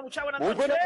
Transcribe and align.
Buenas 0.00 0.40
Muy 0.40 0.54
buenas 0.54 0.78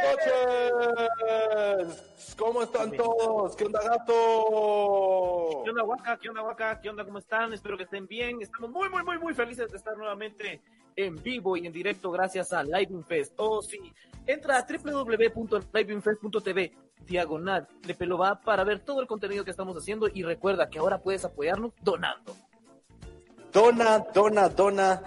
noches. 1.77 2.35
¿Cómo 2.37 2.65
están 2.65 2.91
todos? 2.91 3.55
¿Qué 3.55 3.65
onda, 3.65 3.81
gato? 3.81 5.63
¿Qué 5.63 5.71
onda, 5.71 5.85
Waka? 5.85 6.19
¿Qué 6.19 6.29
onda, 6.29 6.43
Waka? 6.43 6.81
¿Qué 6.81 6.91
onda? 6.91 7.05
¿Cómo 7.05 7.19
están? 7.19 7.53
Espero 7.53 7.77
que 7.77 7.85
estén 7.85 8.09
bien. 8.09 8.43
Estamos 8.43 8.71
muy, 8.71 8.89
muy, 8.89 9.05
muy, 9.05 9.17
muy 9.19 9.33
felices 9.33 9.71
de 9.71 9.77
estar 9.77 9.97
nuevamente 9.97 10.61
en 10.97 11.15
vivo 11.23 11.57
y 11.57 11.65
en 11.65 11.73
directo 11.73 12.11
gracias 12.11 12.53
a 12.53 12.65
Livingfest. 12.65 13.35
Oh, 13.37 13.63
sí. 13.63 13.79
Entra 14.27 14.59
a 14.59 14.67
www.livingfest.tv 14.67 16.73
diagonal 17.07 17.69
de 17.87 17.95
Pelova 17.95 18.41
para 18.41 18.65
ver 18.65 18.81
todo 18.81 19.01
el 19.01 19.07
contenido 19.07 19.45
que 19.45 19.53
estamos 19.53 19.77
haciendo 19.77 20.09
y 20.13 20.25
recuerda 20.25 20.69
que 20.69 20.81
ahora 20.81 20.99
puedes 20.99 21.25
apoyarnos 21.25 21.71
donando. 21.83 22.35
Dona, 23.53 24.01
dona, 24.13 24.49
dona. 24.49 25.05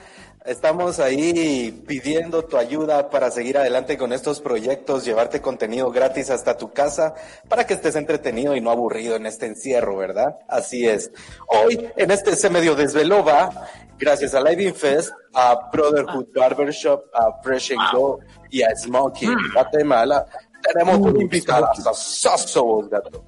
Estamos 0.48 1.02
ahí 1.02 1.84
pidiendo 1.86 2.45
tu 2.45 2.56
ayuda 2.56 3.09
para 3.09 3.30
seguir 3.31 3.58
adelante 3.58 3.98
con 3.98 4.14
estos 4.14 4.40
proyectos, 4.40 5.04
llevarte 5.04 5.42
contenido 5.42 5.92
gratis 5.92 6.30
hasta 6.30 6.56
tu 6.56 6.72
casa 6.72 7.16
para 7.50 7.67
que 7.67 7.73
estés 7.73 7.98
entretenido 7.98 8.56
y 8.56 8.62
no 8.62 8.72
aburrido 8.72 9.17
en 9.17 9.26
este 9.26 9.45
encierro, 9.45 9.98
¿verdad? 9.98 10.38
Así 10.48 10.88
es. 10.88 11.12
Hoy, 11.48 11.89
en 11.98 12.12
este 12.12 12.34
Se 12.38 12.50
Medio 12.50 12.76
Desveló 12.76 13.26
va, 13.26 13.67
gracias 14.00 14.34
a 14.36 14.39
Live 14.39 14.72
Fest, 14.72 15.12
a 15.34 15.70
Brotherhood 15.70 16.28
Barbershop, 16.34 17.04
a 17.14 17.42
Fresh 17.44 17.73
and 17.73 17.92
Go 17.92 18.20
y 18.50 18.61
a 18.61 18.73
Smokey 18.73 19.28
mm. 19.28 19.54
Guatemala, 19.54 20.26
tenemos 20.64 20.98
un 21.00 21.20
invitado 21.23 21.66
a 21.66 22.88
gato. 22.89 23.26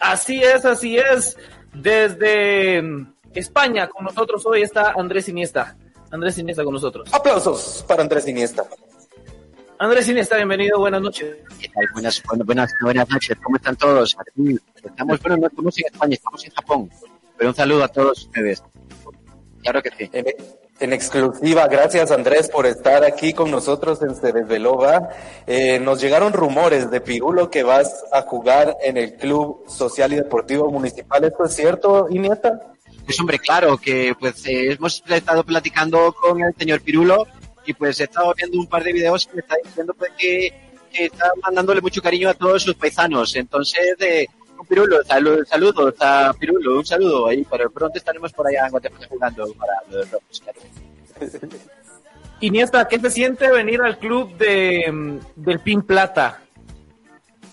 Así 0.00 0.42
es, 0.42 0.64
así 0.64 0.96
es. 0.96 1.36
Desde 1.74 2.82
España 3.34 3.88
con 3.88 4.06
nosotros 4.06 4.46
hoy 4.46 4.62
está 4.62 4.94
Andrés 4.96 5.28
Iniesta. 5.28 5.76
Andrés 6.14 6.38
Iniesta 6.38 6.62
con 6.62 6.74
nosotros. 6.74 7.08
Aplausos 7.12 7.84
para 7.88 8.02
Andrés 8.02 8.28
Iniesta. 8.28 8.64
Andrés 9.78 10.08
Iniesta, 10.08 10.36
bienvenido, 10.36 10.78
buenas 10.78 11.02
noches. 11.02 11.38
Buenas, 11.92 12.22
buenas, 12.44 12.72
buenas 12.80 13.10
noches, 13.10 13.36
¿cómo 13.42 13.56
están 13.56 13.74
todos? 13.74 14.16
Estamos, 14.84 15.20
bueno, 15.20 15.36
no 15.38 15.46
estamos 15.48 15.76
en 15.76 15.86
España, 15.92 16.14
estamos 16.14 16.44
en 16.44 16.52
Japón, 16.52 16.90
pero 17.36 17.50
un 17.50 17.56
saludo 17.56 17.82
a 17.82 17.88
todos 17.88 18.26
ustedes. 18.26 18.62
Claro 19.62 19.82
que 19.82 19.90
sí. 19.90 20.10
En, 20.78 20.92
exclusiva, 20.92 21.66
gracias 21.66 22.12
Andrés 22.12 22.48
por 22.48 22.66
estar 22.66 23.02
aquí 23.02 23.32
con 23.32 23.50
nosotros 23.50 24.00
en 24.02 24.14
Cerebelova. 24.14 25.08
Eh, 25.48 25.80
nos 25.80 26.00
llegaron 26.00 26.32
rumores 26.32 26.92
de 26.92 27.00
Pirulo 27.00 27.50
que 27.50 27.64
vas 27.64 28.04
a 28.12 28.22
jugar 28.22 28.76
en 28.84 28.98
el 28.98 29.14
Club 29.14 29.64
Social 29.66 30.12
y 30.12 30.16
Deportivo 30.16 30.70
Municipal. 30.70 31.24
¿Esto 31.24 31.44
es 31.44 31.54
cierto, 31.54 32.06
Iniesta? 32.08 32.73
Pues 33.04 33.20
hombre, 33.20 33.38
claro, 33.38 33.76
que 33.76 34.14
pues 34.18 34.46
eh, 34.46 34.72
hemos 34.72 35.02
estado 35.06 35.44
platicando 35.44 36.12
con 36.12 36.40
el 36.42 36.54
señor 36.56 36.80
Pirulo 36.80 37.26
y 37.66 37.74
pues 37.74 38.00
he 38.00 38.04
estado 38.04 38.32
viendo 38.34 38.58
un 38.58 38.66
par 38.66 38.82
de 38.82 38.92
videos 38.92 39.26
que 39.26 39.34
me 39.34 39.40
está 39.40 39.56
diciendo 39.62 39.94
pues, 39.94 40.10
que, 40.18 40.52
está 40.92 41.30
mandándole 41.42 41.80
mucho 41.80 42.00
cariño 42.00 42.28
a 42.28 42.34
todos 42.34 42.62
sus 42.62 42.76
paisanos. 42.76 43.34
Entonces, 43.36 43.98
de 43.98 44.28
Pirulo, 44.68 45.02
saludos 45.04 45.94
a 46.00 46.32
Pirulo, 46.38 46.78
un 46.78 46.86
saludo 46.86 47.28
ahí, 47.28 47.44
pero 47.50 47.70
pronto 47.70 47.98
estaremos 47.98 48.32
por 48.32 48.46
allá 48.46 48.66
en 48.66 48.70
Guatemala 48.70 49.06
jugando 49.08 49.52
para 49.54 49.72
los 49.90 50.08
Iniesta, 52.40 52.86
¿qué 52.88 52.98
se 53.00 53.10
siente 53.10 53.50
venir 53.50 53.80
al 53.82 53.98
club 53.98 54.36
de, 54.36 55.20
del 55.36 55.60
Pin 55.60 55.82
Plata? 55.82 56.40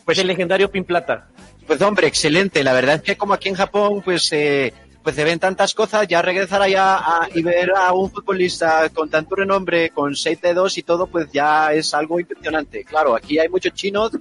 Pues 0.05 0.17
el 0.19 0.27
legendario 0.27 0.71
Pin 0.71 0.83
Plata. 0.83 1.29
Pues 1.67 1.81
hombre, 1.81 2.07
excelente. 2.07 2.63
La 2.63 2.73
verdad 2.73 2.95
es 2.95 3.01
que 3.01 3.17
como 3.17 3.33
aquí 3.33 3.49
en 3.49 3.55
Japón, 3.55 4.01
pues 4.03 4.31
eh, 4.33 4.73
pues 5.03 5.15
se 5.15 5.23
ven 5.23 5.39
tantas 5.39 5.73
cosas, 5.73 6.07
ya 6.07 6.21
regresar 6.21 6.61
allá 6.61 6.97
a, 6.97 7.27
y 7.33 7.41
ver 7.41 7.71
a 7.75 7.91
un 7.93 8.11
futbolista 8.11 8.89
con 8.89 9.09
tanto 9.09 9.35
renombre, 9.35 9.89
con 9.89 10.15
6 10.15 10.41
dedos 10.41 10.77
y 10.77 10.83
todo, 10.83 11.07
pues 11.07 11.31
ya 11.31 11.73
es 11.73 11.93
algo 11.93 12.19
impresionante. 12.19 12.83
Claro, 12.83 13.15
aquí 13.15 13.39
hay 13.39 13.49
muchos 13.49 13.73
chinos 13.73 14.11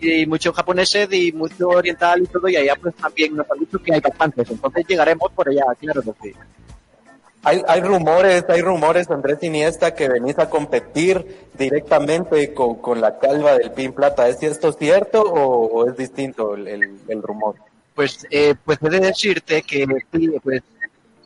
y 0.00 0.26
muchos 0.26 0.54
japoneses 0.54 1.08
y 1.12 1.32
mucho 1.32 1.68
oriental 1.68 2.22
y 2.22 2.26
todo, 2.26 2.48
y 2.48 2.56
allá 2.56 2.76
pues 2.80 2.94
también 2.94 3.36
nos 3.36 3.50
han 3.50 3.58
dicho 3.58 3.78
que 3.78 3.92
hay 3.92 4.00
bastantes, 4.00 4.50
entonces 4.50 4.86
llegaremos 4.88 5.30
por 5.32 5.48
allá, 5.48 5.64
claro 5.78 6.02
que 6.02 6.12
sí. 6.22 6.34
Hay, 7.44 7.60
hay 7.66 7.80
rumores, 7.80 8.44
hay 8.48 8.62
rumores, 8.62 9.10
Andrés 9.10 9.42
Iniesta, 9.42 9.94
que 9.96 10.08
venís 10.08 10.38
a 10.38 10.48
competir 10.48 11.48
directamente 11.58 12.54
con, 12.54 12.76
con 12.76 13.00
la 13.00 13.18
calva 13.18 13.58
del 13.58 13.72
Pin 13.72 13.92
Plata. 13.92 14.28
¿Es 14.28 14.40
esto 14.44 14.70
cierto 14.70 15.22
o, 15.22 15.88
es 15.88 15.96
distinto 15.96 16.54
el, 16.54 17.00
el 17.08 17.22
rumor? 17.22 17.56
Pues, 17.94 18.26
eh, 18.30 18.54
pues 18.64 18.78
he 18.82 18.90
de 18.90 19.00
decirte 19.00 19.62
que 19.62 19.86
pues 20.42 20.62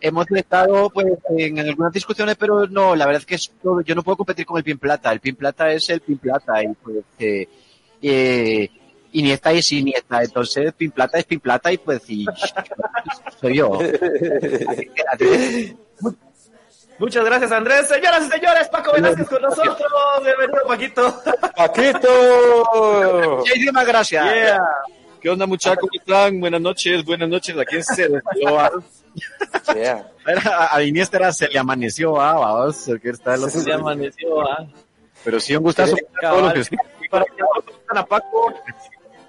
hemos 0.00 0.31
estado 0.31 0.91
pues 0.91 1.06
en, 1.37 1.59
algunas 1.59 1.93
discusiones, 1.93 2.37
pero 2.37 2.66
no, 2.66 2.94
la 2.94 3.06
verdad 3.06 3.22
es 3.27 3.27
que 3.27 3.38
yo 3.84 3.94
no 3.94 4.03
puedo 4.03 4.16
competir 4.19 4.47
con 4.47 4.59
el 4.59 4.65
pin 4.65 4.78
plata. 4.78 5.12
El 5.12 5.21
pin 5.21 5.37
plata 5.37 5.71
es 5.72 5.88
el 5.91 6.00
pin 6.00 6.19
plata 6.19 6.62
y 6.62 6.69
pues 6.75 7.04
eh, 7.19 7.49
eh, 8.03 8.71
Iniesta 9.12 9.53
es 9.53 9.72
Iniesta, 9.72 10.22
entonces 10.22 10.72
pin 10.75 10.91
plata 10.91 11.19
es 11.19 11.25
pin 11.25 11.41
plata 11.41 11.72
y 11.72 11.78
pues 11.78 12.09
y, 12.09 12.27
soy 13.41 13.56
yo. 13.56 13.78
Muchas 16.98 17.25
gracias, 17.27 17.53
Andrés. 17.53 17.88
Señoras 17.88 18.27
y 18.27 18.31
señores, 18.31 18.69
Paco 18.69 18.93
Velázquez 18.93 19.28
con 19.28 19.43
nosotros. 19.43 19.78
Bienvenido, 20.22 20.66
Paquito. 20.66 21.22
Paquito. 21.54 23.38
Muchísimas 23.38 23.87
gracias. 23.87 24.59
¿Qué 25.21 25.31
onda, 25.31 25.47
muchachos? 25.47 25.78
¿Cómo 25.81 25.91
están? 25.93 26.41
Buenas 26.41 26.60
noches, 26.60 27.04
buenas 27.04 27.28
noches. 27.28 27.56
Aquí 27.59 27.77
en 27.77 27.84
se 27.84 28.09
yeah. 29.75 30.06
A 30.71 30.82
Iniesta 30.82 31.32
se 31.32 31.49
le 31.49 31.59
amaneció, 31.59 32.21
ah, 32.21 32.34
vamos. 32.34 32.91
Que 33.03 33.10
está 33.10 33.37
se 33.37 33.65
le 33.65 33.75
amaneció, 33.75 34.41
ah. 34.43 34.66
Pero 35.25 35.41
sí, 35.41 35.56
un 35.56 35.62
gustazo. 35.62 35.97
Para 37.10 38.04
Paco, 38.04 38.53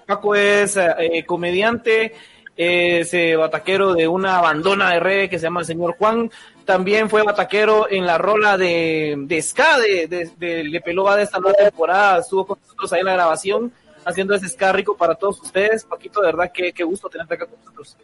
Paco 0.06 0.34
es 0.34 0.76
eh, 0.76 1.24
comediante, 1.26 2.14
es 2.56 3.14
eh, 3.14 3.36
bataquero 3.36 3.94
de 3.94 4.06
una 4.08 4.40
bandona 4.40 4.92
de 4.92 5.00
reggae 5.00 5.30
que 5.30 5.38
se 5.38 5.44
llama 5.44 5.60
el 5.60 5.66
señor 5.66 5.96
Juan. 5.96 6.30
También 6.64 7.08
fue 7.08 7.22
bataquero 7.22 7.88
en 7.88 8.04
la 8.04 8.18
rola 8.18 8.58
de, 8.58 9.14
de 9.16 9.42
Ska, 9.42 9.78
de, 9.78 10.06
de, 10.06 10.30
de 10.36 10.62
de 10.64 11.22
esta 11.22 11.38
nueva 11.38 11.56
temporada. 11.56 12.18
Estuvo 12.18 12.46
con 12.46 12.58
nosotros 12.60 12.92
ahí 12.92 13.00
en 13.00 13.06
la 13.06 13.14
grabación 13.14 13.72
haciendo 14.04 14.34
ese 14.34 14.72
rico 14.72 14.96
para 14.96 15.14
todos 15.14 15.40
ustedes. 15.40 15.84
Paquito, 15.84 16.20
de 16.20 16.26
verdad, 16.26 16.50
qué, 16.52 16.72
qué 16.72 16.84
gusto 16.84 17.08
tenerte 17.08 17.34
acá 17.34 17.46
con 17.46 17.58
nosotros. 17.58 17.96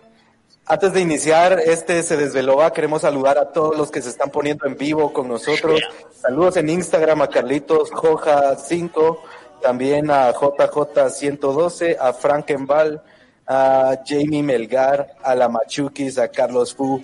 Antes 0.66 0.94
de 0.94 1.00
iniciar 1.02 1.60
este 1.60 2.02
Se 2.02 2.16
Desveló, 2.16 2.58
queremos 2.72 3.02
saludar 3.02 3.36
a 3.36 3.52
todos 3.52 3.76
los 3.76 3.90
que 3.90 4.00
se 4.00 4.08
están 4.08 4.30
poniendo 4.30 4.66
en 4.66 4.78
vivo 4.78 5.12
con 5.12 5.28
nosotros. 5.28 5.82
Saludos 6.10 6.56
en 6.56 6.70
Instagram 6.70 7.20
a 7.20 7.28
Carlitos 7.28 7.90
Joja5, 7.90 9.18
también 9.60 10.10
a 10.10 10.32
JJ112, 10.32 11.98
a 12.00 12.14
Frankenball, 12.14 13.02
a 13.46 13.98
Jamie 14.06 14.42
Melgar, 14.42 15.16
a 15.22 15.34
la 15.34 15.50
Machukis, 15.50 16.16
a 16.16 16.28
Carlos 16.28 16.74
Fu, 16.74 17.02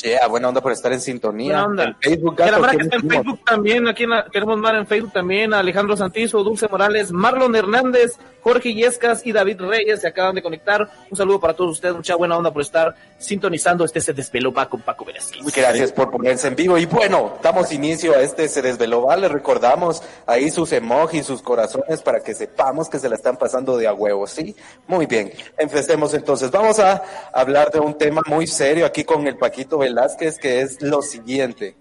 Yeah, 0.00 0.26
buena 0.26 0.48
onda 0.48 0.60
por 0.60 0.72
estar 0.72 0.92
en 0.92 1.00
sintonía. 1.00 1.66
En 1.78 1.96
Facebook, 2.00 2.36
que 2.36 2.44
en 2.44 3.08
Facebook 3.08 3.40
también, 3.44 3.86
aquí 3.88 4.04
queremos 4.32 4.58
más 4.58 4.74
en 4.74 4.86
Facebook 4.86 5.12
también, 5.12 5.52
Alejandro 5.54 5.96
Santizo, 5.96 6.42
Dulce 6.42 6.68
Morales, 6.68 7.12
Marlon 7.12 7.54
Hernández, 7.54 8.18
Jorge 8.42 8.74
Yescas 8.74 9.24
y 9.24 9.32
David 9.32 9.60
Reyes 9.60 10.00
se 10.00 10.08
acaban 10.08 10.34
de 10.34 10.42
conectar. 10.42 10.88
Un 11.10 11.16
saludo 11.16 11.38
para 11.40 11.54
todos 11.54 11.72
ustedes, 11.72 11.94
mucha 11.94 12.16
buena 12.16 12.36
onda 12.36 12.52
por 12.52 12.62
estar 12.62 12.94
sintonizando 13.18 13.84
este 13.84 14.00
Se 14.00 14.12
Desveló 14.12 14.52
con 14.52 14.80
Paco 14.80 15.04
Velázquez. 15.04 15.42
Gracias 15.54 15.92
por 15.92 16.10
ponerse 16.10 16.48
en 16.48 16.56
vivo. 16.56 16.76
Y 16.76 16.86
bueno, 16.86 17.38
damos 17.42 17.72
inicio 17.72 18.16
a 18.16 18.20
este 18.20 18.48
Se 18.48 18.60
Desveló 18.60 19.06
Les 19.16 19.30
recordamos 19.30 20.02
ahí 20.26 20.50
sus 20.50 20.72
emojis, 20.72 21.26
sus 21.26 21.40
corazones 21.42 22.02
para 22.02 22.20
que 22.20 22.34
sepamos 22.34 22.88
que 22.88 22.98
se 22.98 23.08
la 23.08 23.14
están 23.14 23.36
pasando 23.36 23.76
de 23.76 23.86
a 23.86 23.94
huevo, 23.94 24.26
¿sí? 24.26 24.56
Muy 24.88 25.06
bien, 25.06 25.32
empecemos 25.56 26.12
entonces. 26.14 26.50
Vamos 26.50 26.80
a 26.80 27.02
hablar 27.32 27.70
de 27.70 27.78
un 27.78 27.96
tema 27.96 28.22
muy 28.26 28.46
serio 28.46 28.86
aquí 28.86 29.04
con 29.04 29.26
el 29.26 29.36
Paquito 29.36 29.81
Velázquez, 29.82 30.38
que 30.38 30.60
es 30.60 30.80
lo 30.82 31.02
siguiente. 31.02 31.76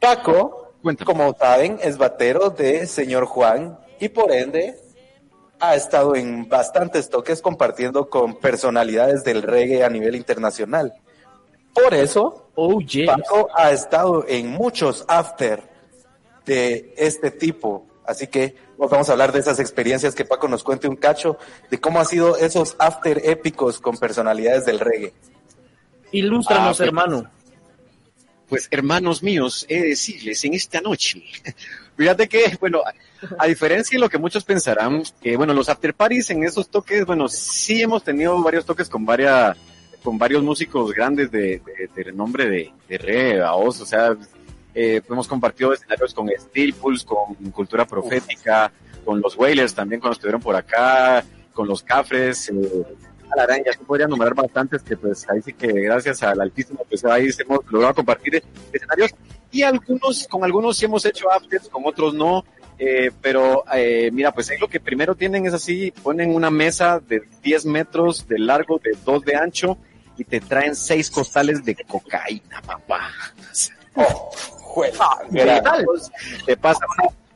Paco, 0.00 0.72
como 1.04 1.34
saben, 1.36 1.78
es 1.82 1.98
batero 1.98 2.50
de 2.50 2.86
Señor 2.86 3.26
Juan 3.26 3.78
y 3.98 4.08
por 4.08 4.30
ende 4.30 4.78
ha 5.60 5.74
estado 5.74 6.14
en 6.14 6.48
bastantes 6.48 7.10
toques 7.10 7.42
compartiendo 7.42 8.08
con 8.08 8.36
personalidades 8.36 9.24
del 9.24 9.42
reggae 9.42 9.84
a 9.84 9.90
nivel 9.90 10.14
internacional. 10.14 10.94
Por 11.74 11.94
eso, 11.94 12.48
oh, 12.54 12.80
Paco 13.06 13.48
ha 13.54 13.70
estado 13.72 14.24
en 14.28 14.50
muchos 14.50 15.04
after 15.08 15.62
de 16.44 16.94
este 16.96 17.30
tipo. 17.30 17.86
Así 18.04 18.26
que 18.26 18.56
vamos 18.78 19.08
a 19.08 19.12
hablar 19.12 19.32
de 19.32 19.40
esas 19.40 19.60
experiencias 19.60 20.14
que 20.14 20.24
Paco 20.24 20.48
nos 20.48 20.64
cuente 20.64 20.88
un 20.88 20.96
cacho 20.96 21.36
de 21.70 21.78
cómo 21.78 22.00
ha 22.00 22.04
sido 22.04 22.36
esos 22.36 22.74
after 22.78 23.20
épicos 23.24 23.80
con 23.80 23.98
personalidades 23.98 24.64
del 24.64 24.80
reggae. 24.80 25.12
Ilústranos, 26.12 26.68
ah, 26.68 26.74
pues, 26.76 26.86
hermano. 26.86 27.30
Pues 28.48 28.68
hermanos 28.70 29.22
míos, 29.22 29.66
he 29.68 29.82
de 29.82 29.88
decirles 29.88 30.42
en 30.44 30.54
esta 30.54 30.80
noche, 30.80 31.22
fíjate 31.96 32.28
que, 32.28 32.56
bueno, 32.58 32.80
a 33.38 33.46
diferencia 33.46 33.96
de 33.96 34.00
lo 34.00 34.08
que 34.08 34.16
muchos 34.16 34.42
pensarán, 34.42 35.02
que 35.20 35.36
bueno, 35.36 35.52
los 35.52 35.68
after 35.68 35.92
parties 35.92 36.30
en 36.30 36.44
esos 36.44 36.70
toques, 36.70 37.04
bueno, 37.04 37.28
sí 37.28 37.82
hemos 37.82 38.02
tenido 38.02 38.42
varios 38.42 38.64
toques 38.64 38.88
con 38.88 39.04
varias, 39.04 39.54
con 40.02 40.16
varios 40.16 40.42
músicos 40.42 40.94
grandes 40.94 41.30
de, 41.30 41.60
de, 41.94 42.02
renombre 42.02 42.48
de, 42.48 42.72
de 42.88 42.96
reggae, 42.96 43.42
o 43.42 43.70
sea, 43.70 44.16
eh, 44.74 45.02
hemos 45.10 45.26
compartido 45.28 45.72
escenarios 45.72 46.14
con 46.14 46.28
Steel 46.28 46.72
Pulse, 46.72 47.04
con 47.04 47.34
Cultura 47.50 47.86
Profética, 47.86 48.72
con 49.04 49.20
los 49.20 49.36
Whalers 49.36 49.74
también 49.74 50.00
cuando 50.00 50.14
estuvieron 50.14 50.40
por 50.40 50.54
acá, 50.54 51.24
con 51.52 51.66
los 51.66 51.82
Cafres, 51.82 52.48
eh, 52.48 52.84
a 53.30 53.36
la 53.36 53.42
araña, 53.44 53.72
se 53.72 53.84
podría 53.84 54.06
nombrar 54.06 54.34
bastantes 54.34 54.82
que 54.82 54.96
pues 54.96 55.28
ahí 55.28 55.42
sí 55.42 55.52
que 55.52 55.68
gracias 55.68 56.22
al 56.22 56.40
Altísimo 56.40 56.84
pues 56.88 57.04
ahí 57.04 57.28
hemos 57.38 57.60
logrado 57.70 57.94
compartir 57.94 58.42
escenarios 58.72 59.14
y 59.50 59.62
algunos, 59.62 60.26
con 60.28 60.44
algunos 60.44 60.76
sí 60.76 60.84
hemos 60.84 61.04
hecho 61.06 61.30
afters, 61.30 61.68
con 61.68 61.82
otros 61.86 62.14
no, 62.14 62.44
eh, 62.78 63.10
pero 63.20 63.64
eh, 63.74 64.10
mira, 64.12 64.32
pues 64.32 64.50
ahí 64.50 64.58
lo 64.58 64.68
que 64.68 64.78
primero 64.78 65.14
tienen 65.14 65.46
es 65.46 65.54
así, 65.54 65.90
ponen 65.90 66.34
una 66.34 66.50
mesa 66.50 67.00
de 67.00 67.22
10 67.42 67.66
metros 67.66 68.28
de 68.28 68.38
largo, 68.38 68.78
de 68.78 68.96
2 69.04 69.24
de 69.24 69.36
ancho 69.36 69.78
y 70.16 70.24
te 70.24 70.40
traen 70.40 70.76
6 70.76 71.10
costales 71.10 71.64
de 71.64 71.74
cocaína, 71.74 72.62
papá. 72.64 73.10
Oh, 74.00 74.30
juega, 74.60 75.08
te 76.46 76.56
pasan 76.56 76.86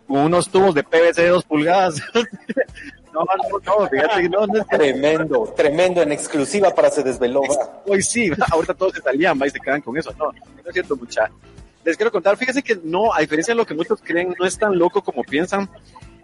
unos 0.06 0.48
tubos 0.48 0.76
de 0.76 0.84
PVC 0.84 1.22
de 1.22 1.28
2 1.30 1.44
pulgadas. 1.44 2.00
No, 3.12 3.20
no, 3.20 3.88
fíjate, 3.88 4.28
no, 4.28 4.46
no 4.46 4.60
es 4.60 4.66
tremendo, 4.66 5.52
tremendo, 5.54 6.02
en 6.02 6.12
exclusiva 6.12 6.74
para 6.74 6.90
Se 6.90 7.02
Desveló. 7.02 7.42
Hoy 7.86 8.02
sí, 8.02 8.30
ahorita 8.50 8.74
todos 8.74 8.94
se 8.94 9.02
salían, 9.02 9.38
y 9.44 9.50
se 9.50 9.60
quedan 9.60 9.82
con 9.82 9.96
eso. 9.96 10.12
No, 10.18 10.32
no 10.32 10.32
es 10.64 10.72
cierto, 10.72 10.96
mucha. 10.96 11.30
Les 11.84 11.96
quiero 11.96 12.12
contar, 12.12 12.36
fíjese 12.36 12.62
que 12.62 12.78
no, 12.82 13.12
a 13.12 13.20
diferencia 13.20 13.52
de 13.52 13.58
lo 13.58 13.66
que 13.66 13.74
muchos 13.74 14.00
creen, 14.02 14.34
no 14.38 14.46
es 14.46 14.56
tan 14.56 14.78
loco 14.78 15.02
como 15.02 15.24
piensan. 15.24 15.68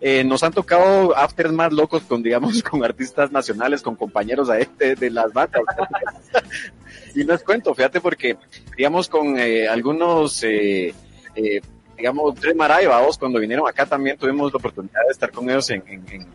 Eh, 0.00 0.22
nos 0.22 0.44
han 0.44 0.52
tocado 0.52 1.16
afters 1.16 1.50
más 1.52 1.72
locos 1.72 2.02
con, 2.04 2.22
digamos, 2.22 2.62
con 2.70 2.84
artistas 2.84 3.32
nacionales, 3.32 3.82
con 3.82 3.96
compañeros 3.96 4.48
de, 4.48 4.68
de, 4.78 4.94
de 4.94 5.10
las 5.10 5.32
bandas. 5.32 5.62
y 7.14 7.24
no 7.24 7.34
es 7.34 7.42
cuento, 7.42 7.74
fíjate, 7.74 8.00
porque, 8.00 8.36
digamos, 8.76 9.08
con 9.08 9.38
eh, 9.38 9.68
algunos, 9.68 10.42
eh, 10.44 10.94
eh, 11.34 11.60
digamos, 11.96 12.34
Tres 12.36 12.54
vos, 12.56 13.18
cuando 13.18 13.40
vinieron 13.40 13.68
acá 13.68 13.84
también 13.84 14.16
tuvimos 14.16 14.52
la 14.52 14.58
oportunidad 14.58 15.00
de 15.04 15.12
estar 15.12 15.32
con 15.32 15.50
ellos 15.50 15.68
en, 15.70 15.82
en 15.88 16.28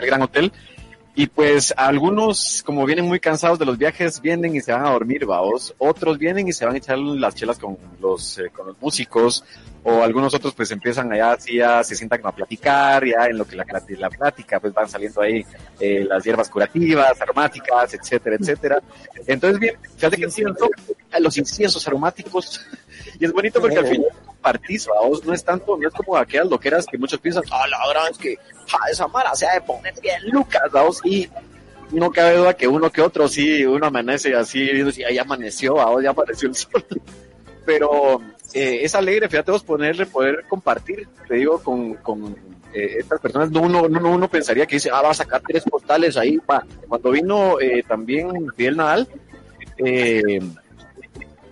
el 0.00 0.06
Gran 0.06 0.22
Hotel. 0.22 0.52
Y 1.14 1.26
pues 1.26 1.74
algunos, 1.76 2.62
como 2.64 2.86
vienen 2.86 3.06
muy 3.06 3.18
cansados 3.18 3.58
de 3.58 3.66
los 3.66 3.76
viajes, 3.76 4.20
vienen 4.20 4.54
y 4.54 4.60
se 4.60 4.72
van 4.72 4.86
a 4.86 4.90
dormir, 4.90 5.26
vaos. 5.26 5.74
Otros 5.78 6.16
vienen 6.18 6.46
y 6.46 6.52
se 6.52 6.64
van 6.64 6.74
a 6.74 6.78
echar 6.78 6.98
las 6.98 7.34
chelas 7.34 7.58
con 7.58 7.76
los, 8.00 8.38
eh, 8.38 8.50
con 8.50 8.68
los 8.68 8.80
músicos. 8.80 9.44
O 9.82 10.02
algunos 10.02 10.32
otros 10.34 10.54
pues 10.54 10.70
empiezan 10.70 11.12
allá, 11.12 11.32
así 11.32 11.56
ya 11.56 11.82
se 11.82 11.96
sientan 11.96 12.20
a 12.24 12.32
platicar, 12.32 13.04
ya 13.04 13.26
en 13.26 13.38
lo 13.38 13.46
que 13.46 13.56
la, 13.56 13.64
la 13.98 14.10
plática, 14.10 14.60
pues 14.60 14.72
van 14.72 14.88
saliendo 14.88 15.22
ahí 15.22 15.44
eh, 15.80 16.04
las 16.06 16.22
hierbas 16.22 16.48
curativas, 16.50 17.20
aromáticas, 17.20 17.94
etcétera, 17.94 18.36
etcétera. 18.38 18.80
Entonces 19.26 19.58
bien, 19.58 19.76
fíjate 19.96 20.16
que 20.16 20.26
los 21.18 21.36
inciensos 21.38 21.86
aromáticos, 21.86 22.60
y 23.18 23.24
es 23.24 23.32
bonito 23.32 23.60
porque 23.60 23.78
al 23.78 23.86
final 23.86 24.08
compartís, 24.40 24.86
vos 24.86 25.24
no 25.24 25.34
es 25.34 25.44
tanto, 25.44 25.78
es 25.80 25.92
como 25.92 26.16
aquellas 26.16 26.48
loqueras 26.48 26.86
que 26.86 26.96
muchos 26.96 27.20
piensan, 27.20 27.44
ah, 27.50 27.66
la 27.68 27.86
verdad 27.86 28.10
es 28.10 28.18
que 28.18 28.38
esa 28.90 29.06
mara 29.08 29.34
se 29.34 29.46
ha 29.46 29.54
de 29.54 29.60
poner 29.60 29.94
bien 30.00 30.22
lucas, 30.30 30.62
vos, 30.72 31.00
y 31.04 31.28
no 31.92 32.10
cabe 32.10 32.36
duda 32.36 32.54
que 32.54 32.66
uno 32.66 32.90
que 32.90 33.02
otro, 33.02 33.28
sí, 33.28 33.64
uno 33.64 33.86
amanece 33.86 34.34
así, 34.34 34.60
y 34.60 35.04
ahí 35.04 35.18
amaneció, 35.18 35.74
vos, 35.74 36.02
ya 36.02 36.10
apareció 36.10 36.48
el 36.48 36.54
sol. 36.54 36.84
Pero 37.66 38.20
eh, 38.54 38.80
es 38.82 38.94
alegre, 38.94 39.28
fíjate 39.28 39.50
vos, 39.52 39.62
ponerle, 39.62 40.06
poder 40.06 40.44
compartir, 40.48 41.06
te 41.28 41.34
digo, 41.34 41.62
con, 41.62 41.94
con 41.94 42.34
eh, 42.72 42.96
estas 42.98 43.20
personas, 43.20 43.50
no 43.50 43.60
uno, 43.60 43.88
no, 43.88 44.10
uno 44.10 44.28
pensaría 44.28 44.66
que 44.66 44.76
dice, 44.76 44.90
ah, 44.92 45.02
va 45.02 45.10
a 45.10 45.14
sacar 45.14 45.42
tres 45.46 45.64
postales 45.64 46.16
ahí, 46.16 46.38
pa. 46.38 46.64
Cuando 46.88 47.10
vino 47.10 47.60
eh, 47.60 47.84
también 47.86 48.30
Fidel 48.56 48.76
Nadal, 48.78 49.08
eh, 49.76 50.40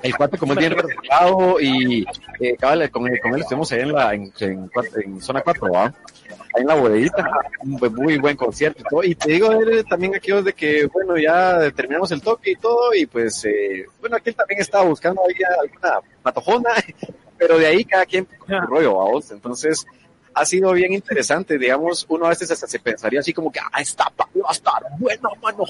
el 0.02 0.16
cuate 0.16 0.38
como 0.38 0.52
es 0.52 0.58
bien 0.58 0.72
reservado 0.72 1.60
y 1.60 2.06
eh, 2.40 2.56
con, 2.90 3.06
él, 3.06 3.20
con 3.20 3.34
él 3.34 3.40
estuvimos 3.40 3.72
ahí 3.72 3.80
en 3.80 3.92
la 3.92 4.14
en, 4.14 4.32
en, 4.40 5.20
zona 5.20 5.40
4, 5.40 5.72
¿va? 5.72 5.84
ahí 5.86 6.62
en 6.62 6.66
la 6.66 6.74
bodeguita, 6.74 7.30
un 7.62 7.94
muy 7.94 8.18
buen 8.18 8.36
concierto 8.36 8.80
y 8.80 8.88
todo. 8.88 9.04
Y 9.04 9.14
te 9.14 9.32
digo 9.32 9.50
también 9.88 10.14
aquí 10.14 10.32
de 10.32 10.52
que, 10.52 10.86
bueno, 10.86 11.16
ya 11.16 11.70
terminamos 11.72 12.10
el 12.12 12.22
toque 12.22 12.52
y 12.52 12.56
todo, 12.56 12.94
y 12.94 13.06
pues, 13.06 13.44
eh, 13.44 13.86
bueno, 14.00 14.16
aquí 14.16 14.30
él 14.30 14.36
también 14.36 14.60
estaba 14.60 14.84
buscando 14.84 15.22
ahí 15.26 15.34
alguna 15.60 16.00
patojona, 16.22 16.70
pero 17.38 17.58
de 17.58 17.66
ahí 17.66 17.84
cada 17.84 18.06
quien 18.06 18.24
con 18.24 18.48
su 18.48 18.66
rollo, 18.66 18.96
vamos. 18.96 19.30
Entonces, 19.30 19.86
ha 20.34 20.44
sido 20.44 20.72
bien 20.72 20.92
interesante, 20.92 21.58
digamos, 21.58 22.06
uno 22.08 22.26
a 22.26 22.30
veces 22.30 22.50
hasta 22.50 22.66
se 22.66 22.78
pensaría 22.78 23.20
así 23.20 23.32
como 23.32 23.50
que, 23.50 23.60
ah, 23.60 23.80
esta 23.80 24.04
va 24.18 24.28
a 24.48 24.52
estar 24.52 24.82
buena, 24.98 25.28
mano, 25.42 25.64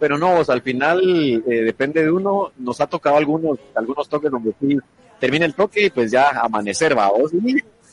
pero 0.00 0.16
no, 0.16 0.40
o 0.40 0.44
sea, 0.44 0.54
al 0.54 0.62
final 0.62 1.00
eh, 1.46 1.62
depende 1.62 2.02
de 2.02 2.10
uno, 2.10 2.52
nos 2.58 2.80
ha 2.80 2.86
tocado 2.86 3.16
algunos, 3.16 3.58
algunos 3.74 4.08
toques 4.08 4.30
donde 4.30 4.54
sí 4.58 4.78
termina 5.20 5.44
el 5.44 5.54
toque 5.54 5.84
y 5.84 5.90
pues 5.90 6.10
ya 6.10 6.30
amanecer, 6.30 6.96
va, 6.96 7.10
o 7.10 7.28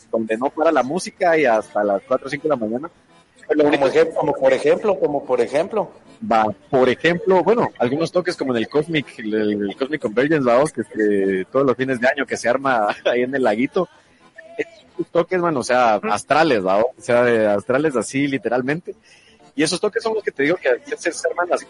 donde 0.09 0.38
no 0.38 0.50
para 0.50 0.71
la 0.71 0.83
música 0.83 1.38
y 1.38 1.44
hasta 1.44 1.83
las 1.83 2.01
4 2.07 2.25
o 2.25 2.30
5 2.30 2.44
de 2.44 2.50
la 2.50 2.56
mañana. 2.56 2.89
Como, 3.45 3.88
ejemplo, 3.88 4.15
como 4.15 4.33
por 4.33 4.54
ejemplo, 4.54 5.00
como 5.00 5.25
por 5.25 5.42
ejemplo. 5.42 5.92
Va, 6.31 6.45
por 6.69 6.89
ejemplo, 6.89 7.44
bueno, 7.44 7.69
algunos 7.77 8.12
toques 8.12 8.38
como 8.38 8.54
en 8.54 8.59
el 8.59 8.69
Cosmic, 8.69 9.19
el, 9.19 9.75
Cosmic 9.77 10.01
Convergence, 10.01 10.45
vamos, 10.45 10.71
que, 10.71 10.83
que 10.83 11.45
todos 11.51 11.65
los 11.65 11.75
fines 11.75 12.00
de 12.00 12.07
año 12.07 12.25
que 12.25 12.38
se 12.38 12.48
arma 12.48 12.88
ahí 13.06 13.21
en 13.21 13.36
el 13.36 13.44
laguito. 13.44 13.89
Toques, 15.12 15.39
bueno, 15.39 15.59
o 15.59 15.64
sea, 15.64 15.95
astrales, 15.95 16.66
¿va? 16.66 16.80
O 16.80 16.94
sea, 16.97 17.54
astrales 17.54 17.95
así 17.95 18.28
literalmente. 18.28 18.95
Y 19.57 19.64
esos 19.64 19.81
toques 19.81 20.04
son 20.04 20.14
los 20.14 20.23
que 20.23 20.31
te 20.31 20.44
digo 20.44 20.56
que 20.56 20.69
a 20.69 20.73
veces 20.73 21.18
se 21.18 21.28
arman 21.28 21.49
las, 21.49 21.66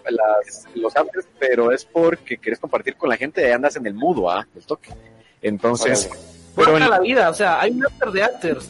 los 0.76 0.94
afters, 0.94 1.26
pero 1.40 1.72
es 1.72 1.86
porque 1.86 2.38
quieres 2.38 2.60
compartir 2.60 2.98
con 2.98 3.08
la 3.08 3.16
gente 3.16 3.48
y 3.48 3.50
andas 3.50 3.78
en 3.78 3.88
el 3.88 3.94
mudo, 3.94 4.30
¿ah? 4.30 4.46
El 4.54 4.66
toque. 4.66 4.94
Entonces. 5.42 6.10
pero 6.54 6.78
en 6.78 6.90
la 6.90 7.00
vida, 7.00 7.30
o 7.30 7.34
sea, 7.34 7.62
hay 7.62 7.72
un 7.72 7.86
after 7.86 8.12
de 8.12 8.24
afters. 8.24 8.70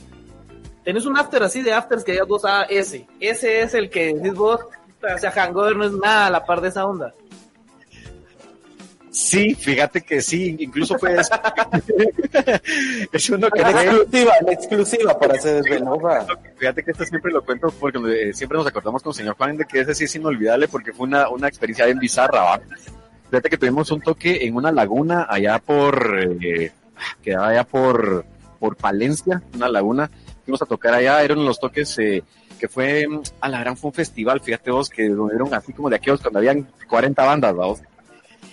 Tenés 0.83 1.07
un 1.07 1.17
after 1.17 1.41
así 1.41 1.63
de 1.63 1.73
afters 1.73 2.03
que 2.03 2.13
ya 2.13 2.25
vos 2.25 2.45
a 2.45 2.65
ese. 2.65 3.07
Ese 3.19 3.63
es 3.63 3.73
el 3.73 3.89
que 3.89 4.13
decís 4.13 4.35
vos, 4.35 4.61
o 4.61 5.17
sea, 5.17 5.31
Hangover 5.31 5.75
no 5.75 5.85
es 5.85 5.93
nada 5.93 6.27
a 6.27 6.29
la 6.29 6.45
par 6.45 6.61
de 6.61 6.67
esa 6.67 6.85
onda. 6.85 7.15
Sí, 9.17 9.55
fíjate 9.55 10.01
que 10.01 10.21
sí, 10.21 10.55
incluso 10.59 10.95
pues 10.95 11.27
es 13.11 13.29
uno 13.31 13.49
que 13.49 13.61
la 13.61 13.83
exclusiva, 13.83 14.31
la 14.45 14.53
exclusiva 14.53 15.19
para 15.19 15.33
hacer 15.33 15.63
Fíjate 16.55 16.83
que 16.83 16.91
esto 16.91 17.03
siempre 17.03 17.31
lo 17.31 17.43
cuento 17.43 17.73
porque 17.79 18.29
eh, 18.29 18.33
siempre 18.35 18.59
nos 18.59 18.67
acordamos 18.67 19.01
con 19.01 19.09
el 19.09 19.15
señor 19.15 19.35
Juan 19.35 19.57
de 19.57 19.65
que 19.65 19.79
ese 19.79 19.95
sí 19.95 20.03
es 20.03 20.15
inolvidable 20.15 20.67
porque 20.67 20.93
fue 20.93 21.07
una, 21.07 21.29
una 21.29 21.47
experiencia 21.47 21.87
bien 21.87 21.97
bizarra, 21.97 22.43
¿va? 22.43 22.61
Fíjate 23.31 23.49
que 23.49 23.57
tuvimos 23.57 23.89
un 23.89 24.01
toque 24.01 24.45
en 24.45 24.55
una 24.55 24.71
laguna 24.71 25.25
allá 25.27 25.57
por, 25.57 26.37
eh, 26.39 26.71
quedaba 27.23 27.47
allá 27.47 27.63
por, 27.63 28.23
por 28.59 28.77
Palencia, 28.77 29.41
una 29.55 29.67
laguna, 29.67 30.11
fuimos 30.45 30.61
a 30.61 30.67
tocar 30.67 30.93
allá, 30.93 31.23
eran 31.23 31.43
los 31.43 31.59
toques, 31.59 31.97
eh, 31.97 32.23
que 32.59 32.67
fue, 32.67 33.07
a 33.41 33.49
la 33.49 33.61
gran, 33.61 33.75
fue 33.75 33.87
un 33.87 33.95
festival, 33.95 34.41
fíjate 34.41 34.69
vos, 34.69 34.91
que 34.91 35.07
eran 35.07 35.51
así 35.55 35.73
como 35.73 35.89
de 35.89 35.95
aquellos 35.95 36.21
cuando 36.21 36.37
habían 36.37 36.67
40 36.87 37.25
bandas, 37.25 37.55
vamos 37.55 37.81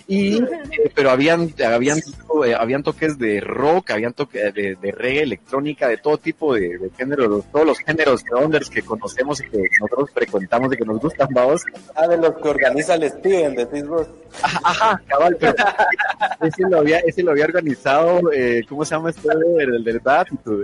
y 0.07 0.37
eh, 0.43 0.91
pero 0.93 1.09
habían 1.09 1.53
habían 1.65 1.97
eh, 2.45 2.55
habían 2.57 2.83
toques 2.83 3.17
de 3.17 3.39
rock 3.41 3.91
habían 3.91 4.13
toques 4.13 4.53
de, 4.53 4.75
de, 4.75 4.91
reggae 4.91 5.23
electrónica 5.23 5.87
de 5.87 5.97
todo 5.97 6.17
tipo 6.17 6.53
de, 6.53 6.77
de 6.77 6.91
géneros 6.95 7.45
todos 7.51 7.65
los 7.65 7.79
géneros 7.79 8.23
de 8.23 8.35
onders 8.35 8.69
que 8.69 8.83
conocemos 8.83 9.39
y 9.41 9.49
que 9.49 9.63
nosotros 9.79 10.11
frecuentamos 10.13 10.71
y 10.73 10.77
que 10.77 10.85
nos 10.85 10.99
gustan 10.99 11.27
vamos. 11.31 11.63
Ah 11.95 12.07
de 12.07 12.17
los 12.17 12.35
que 12.35 12.49
organiza 12.49 12.95
el 12.95 13.09
Steven 13.09 13.55
decís 13.55 13.87
vos 13.87 14.07
ajá, 14.41 15.01
cabal 15.07 15.37
pero 15.39 15.55
ese 16.41 16.63
lo 16.69 16.79
había 16.79 16.99
ese 16.99 17.23
lo 17.23 17.31
había 17.31 17.45
organizado 17.45 18.31
eh, 18.31 18.63
cómo 18.67 18.85
se 18.85 18.95
llama 18.95 19.09
este 19.09 19.27
el 19.59 19.83
del 19.83 20.01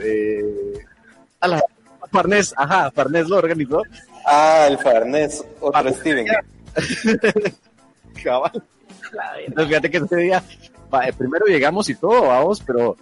eh, 0.04 0.86
a 1.40 1.48
la 1.48 1.64
Farnés 2.12 2.54
ajá 2.56 2.92
Farnés 2.92 3.28
lo 3.28 3.38
organizó. 3.38 3.82
Ah 4.26 4.68
el 4.70 4.78
Farnés 4.78 5.44
otro 5.60 5.92
Steven. 5.94 6.28
cabal 8.24 8.64
entonces 9.46 9.68
fíjate 9.68 9.92
que 9.92 9.98
ese 9.98 10.16
día, 10.18 10.44
eh, 11.08 11.14
primero 11.18 11.46
llegamos 11.46 11.90
y 11.90 11.96
todo, 11.96 12.28
vamos, 12.28 12.62
pero 12.66 12.96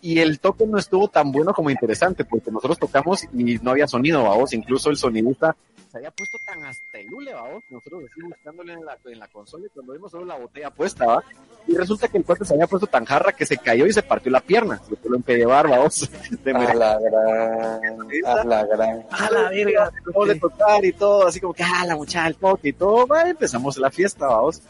y 0.00 0.18
el 0.18 0.40
toque 0.40 0.66
no 0.66 0.78
estuvo 0.78 1.08
tan 1.08 1.30
bueno 1.30 1.54
como 1.54 1.70
interesante, 1.70 2.24
porque 2.24 2.50
nosotros 2.50 2.78
tocamos 2.78 3.24
y 3.32 3.58
no 3.58 3.70
había 3.70 3.86
sonido, 3.86 4.24
vamos, 4.24 4.52
incluso 4.52 4.90
el 4.90 4.96
sonidista 4.96 5.56
se 5.92 5.98
había 5.98 6.10
puesto 6.10 6.38
tan 6.46 6.64
hasta 6.64 6.98
el 6.98 7.12
hule, 7.12 7.34
vamos, 7.34 7.62
nosotros 7.68 8.04
así 8.10 8.22
buscándole 8.22 8.72
en 8.72 8.82
la, 8.82 8.96
en 9.04 9.18
la 9.18 9.28
consola 9.28 9.66
y 9.66 9.68
cuando 9.68 9.92
vimos 9.92 10.10
solo 10.10 10.24
la 10.24 10.38
botella 10.38 10.70
puesta, 10.70 11.06
¿va? 11.06 11.22
y 11.66 11.76
resulta 11.76 12.08
que 12.08 12.16
el 12.16 12.24
cuate 12.24 12.46
se 12.46 12.54
había 12.54 12.66
puesto 12.66 12.86
tan 12.86 13.04
jarra 13.04 13.32
que 13.32 13.44
se 13.44 13.58
cayó 13.58 13.84
y 13.84 13.92
se 13.92 14.02
partió 14.02 14.32
la 14.32 14.40
pierna, 14.40 14.80
se 14.86 15.08
lo 15.08 15.16
impedió 15.16 15.50
vamos, 15.50 16.10
de 16.42 16.50
A 16.50 16.74
la 16.74 16.98
gran, 16.98 17.80
a 18.24 18.44
la 18.44 18.64
gran. 18.64 19.06
a 19.10 19.30
la 19.30 19.50
verga, 19.50 19.92
de 20.26 20.40
tocar 20.40 20.82
y 20.82 20.94
todo, 20.94 21.26
así 21.26 21.40
como 21.40 21.52
que, 21.52 21.62
ah, 21.62 21.84
la 21.84 21.94
muchacha, 21.94 22.26
el 22.26 22.36
toque 22.36 22.70
y 22.70 22.72
todo, 22.72 23.06
va, 23.06 23.28
empezamos 23.28 23.76
la 23.76 23.90
fiesta, 23.90 24.28
vamos. 24.28 24.62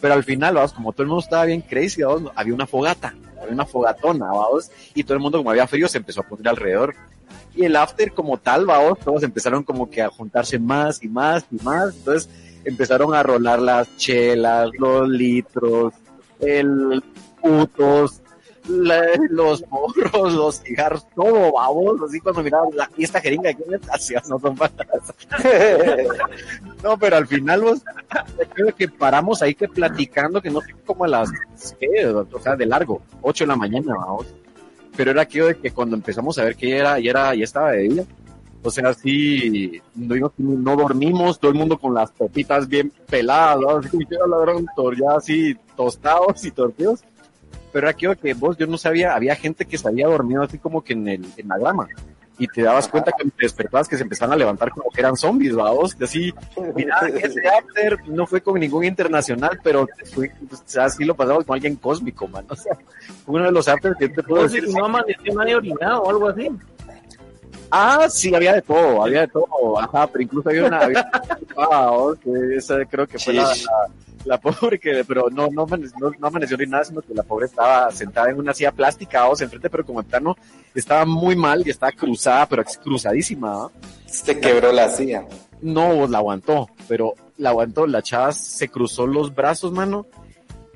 Pero 0.00 0.14
al 0.14 0.24
final, 0.24 0.54
vamos, 0.54 0.72
como 0.72 0.92
todo 0.92 1.02
el 1.02 1.08
mundo 1.08 1.22
estaba 1.22 1.44
bien 1.44 1.60
crazy, 1.60 2.02
vamos, 2.02 2.32
había 2.34 2.54
una 2.54 2.66
fogata, 2.66 3.14
había 3.40 3.54
una 3.54 3.66
fogatona, 3.66 4.26
vamos, 4.26 4.70
y 4.94 5.02
todo 5.02 5.14
el 5.14 5.20
mundo, 5.20 5.38
como 5.38 5.50
había 5.50 5.66
frío, 5.66 5.88
se 5.88 5.98
empezó 5.98 6.20
a 6.20 6.24
poner 6.24 6.48
alrededor. 6.48 6.94
Y 7.54 7.64
el 7.64 7.74
after 7.74 8.12
como 8.12 8.38
tal, 8.38 8.66
vamos, 8.66 8.98
todos 9.00 9.22
empezaron 9.22 9.64
como 9.64 9.90
que 9.90 10.02
a 10.02 10.08
juntarse 10.08 10.58
más 10.58 11.02
y 11.02 11.08
más 11.08 11.44
y 11.50 11.56
más, 11.56 11.94
entonces 11.96 12.30
empezaron 12.64 13.14
a 13.14 13.22
rolar 13.22 13.60
las 13.60 13.96
chelas, 13.96 14.70
los 14.78 15.08
litros, 15.08 15.94
el 16.40 17.02
putos, 17.40 18.20
los 18.68 19.64
morros, 19.68 20.32
los 20.34 20.60
cigarros, 20.60 21.06
todo, 21.14 21.52
vamos, 21.52 22.00
así 22.06 22.20
cuando 22.20 22.42
mirabas 22.42 22.74
la 22.74 22.88
fiesta 22.88 23.20
jeringa, 23.20 23.52
¿qué 23.52 23.64
me? 23.68 23.78
No 24.28 24.38
son 24.38 24.56
patas. 24.56 25.14
No, 26.82 26.96
pero 26.96 27.16
al 27.16 27.26
final, 27.26 27.60
vos, 27.62 27.82
creo 28.54 28.72
que 28.72 28.86
paramos 28.88 29.42
ahí 29.42 29.52
que 29.52 29.66
platicando, 29.66 30.40
que 30.40 30.48
no 30.48 30.60
sé, 30.60 30.76
como 30.86 31.04
a 31.04 31.08
las, 31.08 31.28
¿qué? 31.80 32.06
O 32.06 32.40
sea, 32.40 32.54
de 32.54 32.66
largo, 32.66 33.02
8 33.20 33.44
de 33.44 33.48
la 33.48 33.56
mañana, 33.56 33.96
vamos. 33.96 34.26
Pero 34.96 35.10
era 35.10 35.22
aquello 35.22 35.48
de 35.48 35.56
que 35.56 35.72
cuando 35.72 35.96
empezamos 35.96 36.38
a 36.38 36.44
ver 36.44 36.54
que 36.54 36.76
era, 36.76 37.00
ya 37.00 37.10
era, 37.10 37.34
ya 37.34 37.42
estaba 37.42 37.72
de 37.72 37.88
día. 37.88 38.04
O 38.62 38.70
sea, 38.70 38.92
sí, 38.94 39.80
no, 39.94 40.32
no 40.36 40.76
dormimos, 40.76 41.38
todo 41.38 41.50
el 41.50 41.56
mundo 41.56 41.78
con 41.78 41.94
las 41.94 42.10
pepitas 42.12 42.68
bien 42.68 42.92
peladas, 43.08 43.60
¿no? 43.60 43.80
que 43.80 44.06
la 44.10 44.94
ya 44.96 45.16
así 45.16 45.56
tostados 45.76 46.44
y 46.44 46.50
torcidos. 46.50 47.04
Pero 47.78 47.86
era 47.86 47.92
aquello 47.92 48.10
de 48.10 48.16
que 48.16 48.34
vos, 48.34 48.56
yo 48.56 48.66
no 48.66 48.76
sabía, 48.76 49.14
había 49.14 49.36
gente 49.36 49.64
que 49.64 49.78
se 49.78 49.86
había 49.86 50.08
dormido 50.08 50.42
así 50.42 50.58
como 50.58 50.82
que 50.82 50.94
en, 50.94 51.06
el, 51.06 51.24
en 51.36 51.46
la 51.46 51.58
grama. 51.58 51.86
Y 52.36 52.48
te 52.48 52.62
dabas 52.62 52.88
cuenta 52.88 53.12
que 53.16 53.22
te 53.22 53.36
despertabas 53.38 53.86
que 53.86 53.96
se 53.96 54.02
empezaban 54.02 54.32
a 54.32 54.36
levantar 54.36 54.70
como 54.70 54.90
que 54.90 55.00
eran 55.00 55.16
zombies, 55.16 55.54
vamos. 55.54 55.96
Y 56.00 56.02
así, 56.02 56.34
mira, 56.74 56.98
ese 57.06 57.40
after 57.46 58.00
no 58.08 58.26
fue 58.26 58.40
con 58.40 58.58
ningún 58.58 58.82
internacional, 58.82 59.60
pero 59.62 59.86
fue, 60.12 60.32
o 60.50 60.56
sea, 60.64 60.86
así 60.86 61.04
lo 61.04 61.14
pasamos 61.14 61.44
con 61.44 61.54
alguien 61.54 61.76
cósmico, 61.76 62.26
man. 62.26 62.44
O 62.48 62.56
sea, 62.56 62.76
uno 63.28 63.44
de 63.44 63.52
los 63.52 63.68
afters 63.68 63.96
que 63.96 64.08
te 64.08 64.24
puedo 64.24 64.42
decir. 64.42 64.66
si 64.66 64.74
no 64.74 64.86
amaneció 64.86 65.32
nadie 65.34 65.54
orinado 65.54 66.02
o 66.02 66.10
algo 66.10 66.28
así. 66.30 66.50
Ah, 67.70 68.08
sí, 68.10 68.34
había 68.34 68.54
de 68.54 68.62
todo, 68.62 69.04
había 69.04 69.20
de 69.20 69.28
todo. 69.28 69.78
Ajá, 69.78 70.08
pero 70.08 70.24
incluso 70.24 70.48
había 70.48 70.64
una, 70.64 70.80
había 70.80 71.08
ah, 71.56 71.92
esa 72.56 72.84
creo 72.86 73.06
que 73.06 73.20
fue 73.20 73.34
la, 73.34 73.54
la 74.24 74.38
pobre 74.40 74.78
que, 74.78 75.04
pero 75.06 75.28
no, 75.30 75.48
no, 75.48 75.66
no, 75.66 76.10
no 76.18 76.26
amaneció 76.26 76.56
ni 76.56 76.66
nada, 76.66 76.84
sino 76.84 77.00
que 77.02 77.14
la 77.14 77.22
pobre 77.22 77.46
estaba 77.46 77.90
sentada 77.90 78.30
en 78.30 78.38
una 78.38 78.54
silla 78.54 78.72
plástica, 78.72 79.22
vamos, 79.22 79.40
enfrente, 79.40 79.70
pero 79.70 79.84
como 79.84 80.00
en 80.00 80.06
plano 80.06 80.36
estaba 80.74 81.04
muy 81.04 81.36
mal 81.36 81.62
y 81.66 81.70
estaba 81.70 81.92
cruzada, 81.92 82.46
pero 82.46 82.64
cruzadísima, 82.82 83.50
¿no? 83.50 83.72
Se 84.06 84.38
quebró 84.38 84.72
la 84.72 84.88
silla. 84.88 85.24
no 85.60 86.06
la 86.06 86.18
aguantó, 86.18 86.68
pero 86.86 87.14
la 87.36 87.50
aguantó, 87.50 87.86
la 87.86 88.02
chava 88.02 88.32
se 88.32 88.68
cruzó 88.68 89.06
los 89.06 89.34
brazos, 89.34 89.72
mano, 89.72 90.06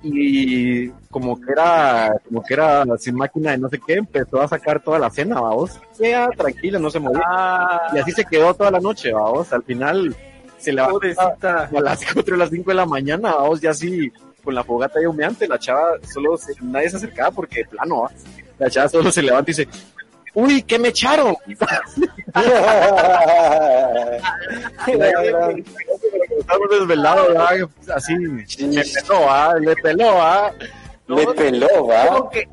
y 0.03 0.89
como 1.11 1.41
que 1.41 1.53
era, 1.53 2.13
como 2.27 2.43
que 2.43 2.55
era 2.55 2.85
sin 2.99 3.15
máquina 3.15 3.53
de 3.53 3.59
no 3.59 3.69
sé 3.69 3.79
qué, 3.85 3.95
empezó 3.95 4.41
a 4.41 4.49
sacar 4.49 4.83
toda 4.83 4.99
la 4.99 5.11
cena, 5.11 5.41
vamos, 5.41 5.81
ya 5.99 6.29
tranquila, 6.37 6.79
no 6.79 6.91
se 6.91 6.99
movía, 6.99 7.23
Ah, 7.25 7.93
y 7.95 7.99
así 7.99 8.13
se 8.13 8.25
quedó 8.25 8.55
toda 8.55 8.71
la 8.71 8.81
noche, 8.81 9.13
vamos, 9.13 9.53
al 9.53 9.63
final 9.63 10.17
se 10.63 10.73
pobrecita. 10.75 11.69
a 11.75 11.81
las 11.81 12.01
4 12.13 12.35
o 12.35 12.39
las 12.39 12.51
5 12.51 12.71
de 12.71 12.75
la 12.77 12.87
mañana, 12.87 13.35
vamos, 13.35 13.61
ya 13.61 13.71
así, 13.71 14.11
con 14.45 14.55
la 14.55 14.65
fogata 14.65 15.01
ya 15.01 15.09
humeante, 15.09 15.47
la 15.49 15.59
chava 15.59 15.93
solo, 16.13 16.37
se- 16.37 16.55
nadie 16.63 16.91
se 16.91 16.97
acercaba 16.97 17.31
porque 17.31 17.59
de 17.61 17.65
plano, 17.67 18.03
¿va? 18.03 18.11
la 18.59 18.71
chava 18.71 18.89
solo 18.89 19.11
se 19.13 19.23
levanta 19.23 19.51
y 19.51 19.55
dice, 19.55 19.69
uy, 20.35 20.63
¿qué 20.63 20.79
me 20.79 20.89
echaron? 20.89 21.35
Estamos 26.39 26.69
desvelados, 26.71 27.35
¿va? 27.37 27.51
así, 27.95 28.15
me 28.17 28.45
peló, 28.85 29.21
¿va? 29.27 29.55
le 29.59 29.75
peló, 29.77 30.15
¿va? 30.17 30.53
Le 31.09 31.27
peló, 31.35 31.87
¿va? 31.87 32.07
¿Cómo 32.09 32.31
que, 32.31 32.49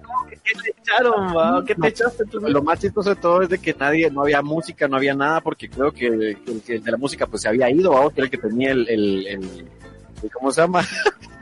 qué 0.89 1.03
te 1.03 1.03
echaron? 1.03 1.65
¿Qué 1.65 1.75
te 1.75 1.87
echaste 1.87 2.25
tú? 2.25 2.39
Lo 2.39 2.63
más 2.63 2.79
chistoso 2.79 3.09
de 3.09 3.15
todo 3.15 3.41
es 3.41 3.49
de 3.49 3.59
que 3.59 3.73
nadie, 3.73 4.09
no 4.09 4.21
había 4.21 4.41
música, 4.41 4.87
no 4.87 4.97
había 4.97 5.13
nada, 5.13 5.41
porque 5.41 5.69
creo 5.69 5.91
que 5.91 6.07
el, 6.07 6.37
el 6.67 6.83
de 6.83 6.91
la 6.91 6.97
música 6.97 7.27
pues 7.27 7.41
se 7.41 7.49
había 7.49 7.69
ido, 7.69 8.09
que 8.09 8.21
era 8.21 8.25
el 8.25 8.31
que 8.31 8.37
tenía 8.37 8.71
el, 8.71 8.87
el, 8.87 9.67
¿cómo 10.33 10.51
se 10.51 10.61
llama? 10.61 10.85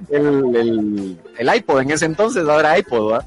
El, 0.10 0.56
el, 0.56 1.18
el 1.40 1.56
iPod 1.56 1.82
en 1.82 1.92
ese 1.92 2.06
entonces, 2.06 2.48
ahora 2.48 2.78
iPod, 2.78 3.14
¿va? 3.14 3.26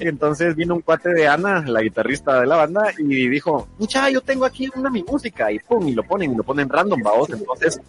Entonces 0.00 0.56
vino 0.56 0.74
un 0.74 0.80
cuate 0.80 1.12
de 1.12 1.28
Ana, 1.28 1.62
la 1.66 1.82
guitarrista 1.82 2.40
de 2.40 2.46
la 2.46 2.56
banda, 2.56 2.92
y 2.98 3.28
dijo, 3.28 3.68
mucha, 3.78 4.08
yo 4.10 4.20
tengo 4.20 4.44
aquí 4.44 4.70
una 4.74 4.90
mi 4.90 5.02
música, 5.02 5.52
y 5.52 5.58
pum, 5.58 5.86
y 5.88 5.92
lo 5.92 6.02
ponen, 6.02 6.32
y 6.32 6.36
lo 6.36 6.44
ponen 6.44 6.68
random, 6.68 7.02
¿va? 7.04 7.12
Entonces, 7.28 7.80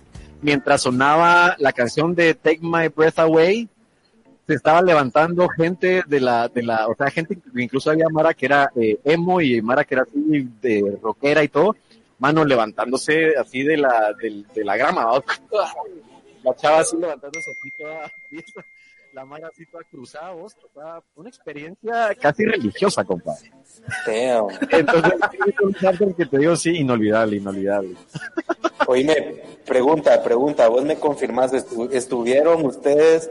mientras 0.41 0.81
sonaba 0.81 1.55
la 1.59 1.71
canción 1.71 2.13
de 2.13 2.33
Take 2.33 2.59
My 2.61 2.89
Breath 2.89 3.19
Away, 3.19 3.69
se 4.45 4.55
estaba 4.55 4.81
levantando 4.81 5.47
gente 5.49 6.03
de 6.05 6.19
la, 6.19 6.47
de 6.49 6.63
la, 6.63 6.87
o 6.87 6.95
sea, 6.95 7.09
gente, 7.09 7.37
incluso 7.55 7.89
había 7.91 8.09
Mara 8.09 8.33
que 8.33 8.45
era 8.45 8.69
eh, 8.75 8.99
emo 9.03 9.39
y 9.41 9.61
Mara 9.61 9.83
que 9.85 9.95
era 9.95 10.03
así 10.03 10.47
de 10.61 10.97
rockera 11.01 11.43
y 11.43 11.47
todo, 11.47 11.75
mano 12.19 12.43
levantándose 12.43 13.37
así 13.37 13.63
de 13.63 13.77
la, 13.77 14.13
de, 14.21 14.63
la 14.63 14.75
grama, 14.77 15.05
la 16.43 16.55
chava 16.55 16.79
así 16.79 16.97
levantándose 16.97 17.51
así 17.51 17.71
toda 17.77 18.11
tiesa, 18.29 18.65
la 19.13 19.23
Mara 19.25 19.47
así 19.47 19.65
toda 19.65 19.83
cruzada, 19.89 20.31
vos, 20.31 20.57
una 21.15 21.29
experiencia 21.29 22.13
casi 22.19 22.45
religiosa, 22.45 23.05
compadre. 23.05 23.51
Damn. 24.05 24.47
Entonces, 24.69 25.13
es 25.47 25.99
un 26.01 26.13
que 26.13 26.25
te 26.25 26.37
digo, 26.37 26.55
sí, 26.57 26.71
inolvidable, 26.77 27.37
inolvidable. 27.37 27.95
Oíme, 28.87 29.41
pregunta, 29.65 30.21
pregunta, 30.21 30.67
vos 30.67 30.83
me 30.83 30.97
confirmás, 30.97 31.53
estu- 31.53 31.89
¿estuvieron 31.93 32.65
ustedes 32.65 33.29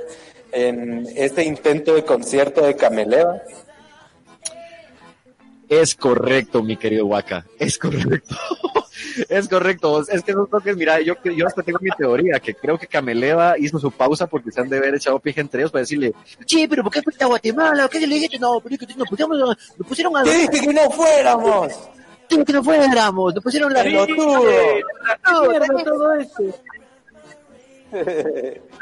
en 0.52 1.06
este 1.16 1.44
intento 1.44 1.94
de 1.94 2.04
concierto 2.04 2.64
de 2.64 2.76
Cameleva? 2.76 3.42
Es 5.68 5.94
correcto, 5.94 6.62
mi 6.62 6.76
querido 6.76 7.06
Waka. 7.06 7.46
Es 7.58 7.78
correcto. 7.78 8.36
es 9.28 9.48
correcto. 9.48 10.02
Es 10.06 10.22
que 10.22 10.32
esos 10.32 10.50
toques, 10.50 10.76
mira, 10.76 11.00
yo, 11.00 11.14
yo 11.24 11.46
hasta 11.46 11.62
tengo 11.62 11.78
mi 11.80 11.90
teoría, 11.90 12.38
que 12.40 12.54
creo 12.54 12.78
que 12.78 12.86
Cameleva 12.86 13.58
hizo 13.58 13.78
su 13.78 13.90
pausa 13.90 14.26
porque 14.26 14.52
se 14.52 14.60
han 14.60 14.68
de 14.68 14.76
haber 14.76 14.94
echado 14.94 15.18
pije 15.18 15.40
entre 15.40 15.62
ellos 15.62 15.72
para 15.72 15.80
decirle, 15.80 16.12
che, 16.44 16.68
pero 16.68 16.82
¿por 16.82 16.92
qué 16.92 17.00
fuiste 17.00 17.24
a 17.24 17.28
Guatemala? 17.28 17.88
¿Qué 17.88 18.00
le 18.00 18.14
dijiste? 18.14 18.38
No, 18.38 18.60
pero 18.60 18.74
es 18.74 18.80
que 18.86 18.94
nos 18.94 19.08
pusieron, 19.08 19.38
nos 19.38 19.88
pusieron 19.88 20.16
a... 20.16 20.22
¡Te 20.24 20.30
dije 20.30 20.66
que 20.66 20.74
no 20.74 20.90
fuéramos! 20.90 21.72
Dije 22.28 22.44
que 22.44 22.52
no 22.52 22.62
fuéramos, 22.62 23.34
nos 23.34 23.42
pusieron 23.42 23.72
la... 23.72 23.82
¡Pelotudo! 23.82 24.42
Mierda, 25.48 25.84
todo 25.84 26.12
esto. 26.14 26.42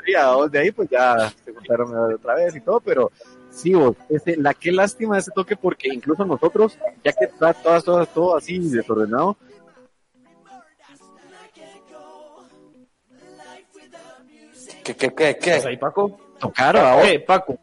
Ya, 0.07 0.35
de 0.51 0.59
ahí 0.59 0.71
pues 0.71 0.89
ya 0.91 1.33
se 1.45 1.53
juntaron 1.53 2.15
otra 2.15 2.35
vez 2.35 2.55
y 2.57 2.61
todo, 2.61 2.81
pero 2.81 3.11
sí, 3.51 3.75
vos, 3.75 3.97
ese, 4.09 4.37
la 4.37 4.55
qué 4.55 4.73
lástima 4.73 5.19
ese 5.19 5.31
toque 5.33 5.57
porque 5.57 5.89
incluso 5.93 6.25
nosotros, 6.25 6.79
ya 7.05 7.13
que 7.13 7.25
está 7.27 7.53
todo, 7.55 7.81
todo, 7.83 8.07
todo 8.07 8.37
así 8.37 8.59
desordenado, 8.71 9.37
¿Qué, 14.85 14.97
qué, 14.97 15.15
qué, 15.15 15.31
¿Estás 15.31 15.63
qué? 15.63 15.69
ahí, 15.69 15.77
Paco? 15.77 16.19
tocar 16.39 16.77
a 16.77 17.03
Eh, 17.09 17.21
Paco. 17.21 17.59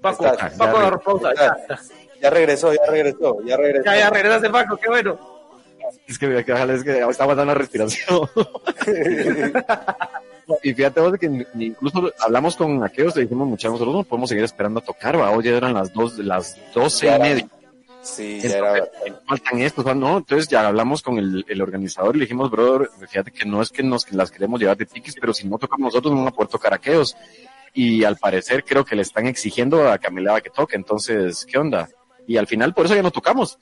Paco, 0.00 0.26
Está- 0.26 0.50
Paco 0.56 0.72
ya 0.76 0.80
agarró 0.80 1.00
pausa. 1.00 1.34
Ya, 1.34 1.56
ya. 1.68 1.80
Ya 2.20 2.30
regresó, 2.30 2.72
ya 2.74 2.80
regresó, 2.90 3.36
ya 3.44 3.56
regresó. 3.56 3.84
Ya, 3.84 3.96
ya, 3.96 4.10
regresaste, 4.10 4.50
Paco, 4.50 4.76
qué 4.76 4.88
bueno. 4.88 5.18
Es 6.06 6.18
que, 6.18 6.38
es 6.38 6.44
que 6.84 6.98
está 7.08 7.22
aguantando 7.24 7.46
la 7.46 7.54
respiración. 7.54 8.20
y 10.62 10.74
fíjate 10.74 11.00
vos 11.00 11.12
de 11.12 11.18
que 11.18 11.46
incluso 11.54 12.12
hablamos 12.20 12.56
con 12.56 12.82
aquellos 12.84 13.16
y 13.16 13.22
dijimos, 13.22 13.48
muchachos, 13.48 13.72
nosotros 13.72 13.94
no 13.94 14.04
podemos 14.04 14.28
seguir 14.28 14.44
esperando 14.44 14.80
a 14.80 14.84
tocar, 14.84 15.18
va, 15.18 15.30
hoy 15.30 15.44
ya 15.44 15.56
eran 15.56 15.74
las 15.74 15.92
dos, 15.92 16.18
las 16.18 16.56
doce 16.74 17.14
y 17.14 17.18
media. 17.18 17.48
Sí, 18.02 18.40
ya 18.40 18.58
era 18.58 18.78
Entonces, 18.78 19.22
faltan 19.26 19.60
estos, 19.60 19.96
¿no? 19.96 20.18
Entonces 20.18 20.48
ya 20.48 20.66
hablamos 20.66 21.02
con 21.02 21.18
el, 21.18 21.44
el 21.46 21.60
organizador 21.60 22.16
y 22.16 22.20
le 22.20 22.24
dijimos, 22.24 22.50
brother, 22.50 22.88
fíjate 23.08 23.30
que 23.30 23.44
no 23.44 23.60
es 23.60 23.70
que 23.70 23.82
nos 23.82 24.10
las 24.12 24.30
queremos 24.30 24.58
llevar 24.58 24.76
de 24.76 24.86
piques, 24.86 25.14
pero 25.20 25.34
si 25.34 25.46
no 25.46 25.58
tocamos 25.58 25.92
nosotros 25.92 26.12
no 26.14 26.20
van 26.20 26.28
a 26.28 26.30
poder 26.30 26.48
tocar 26.48 26.72
aquellos. 26.72 27.16
Y 27.72 28.04
al 28.04 28.16
parecer 28.16 28.64
creo 28.64 28.84
que 28.84 28.96
le 28.96 29.02
están 29.02 29.26
exigiendo 29.26 29.88
a 29.88 29.98
Camila 29.98 30.40
que 30.40 30.50
toque, 30.50 30.76
entonces, 30.76 31.46
¿qué 31.46 31.58
onda? 31.58 31.88
Y 32.26 32.36
al 32.36 32.46
final 32.46 32.74
por 32.74 32.86
eso 32.86 32.94
ya 32.94 33.02
no 33.02 33.10
tocamos. 33.10 33.58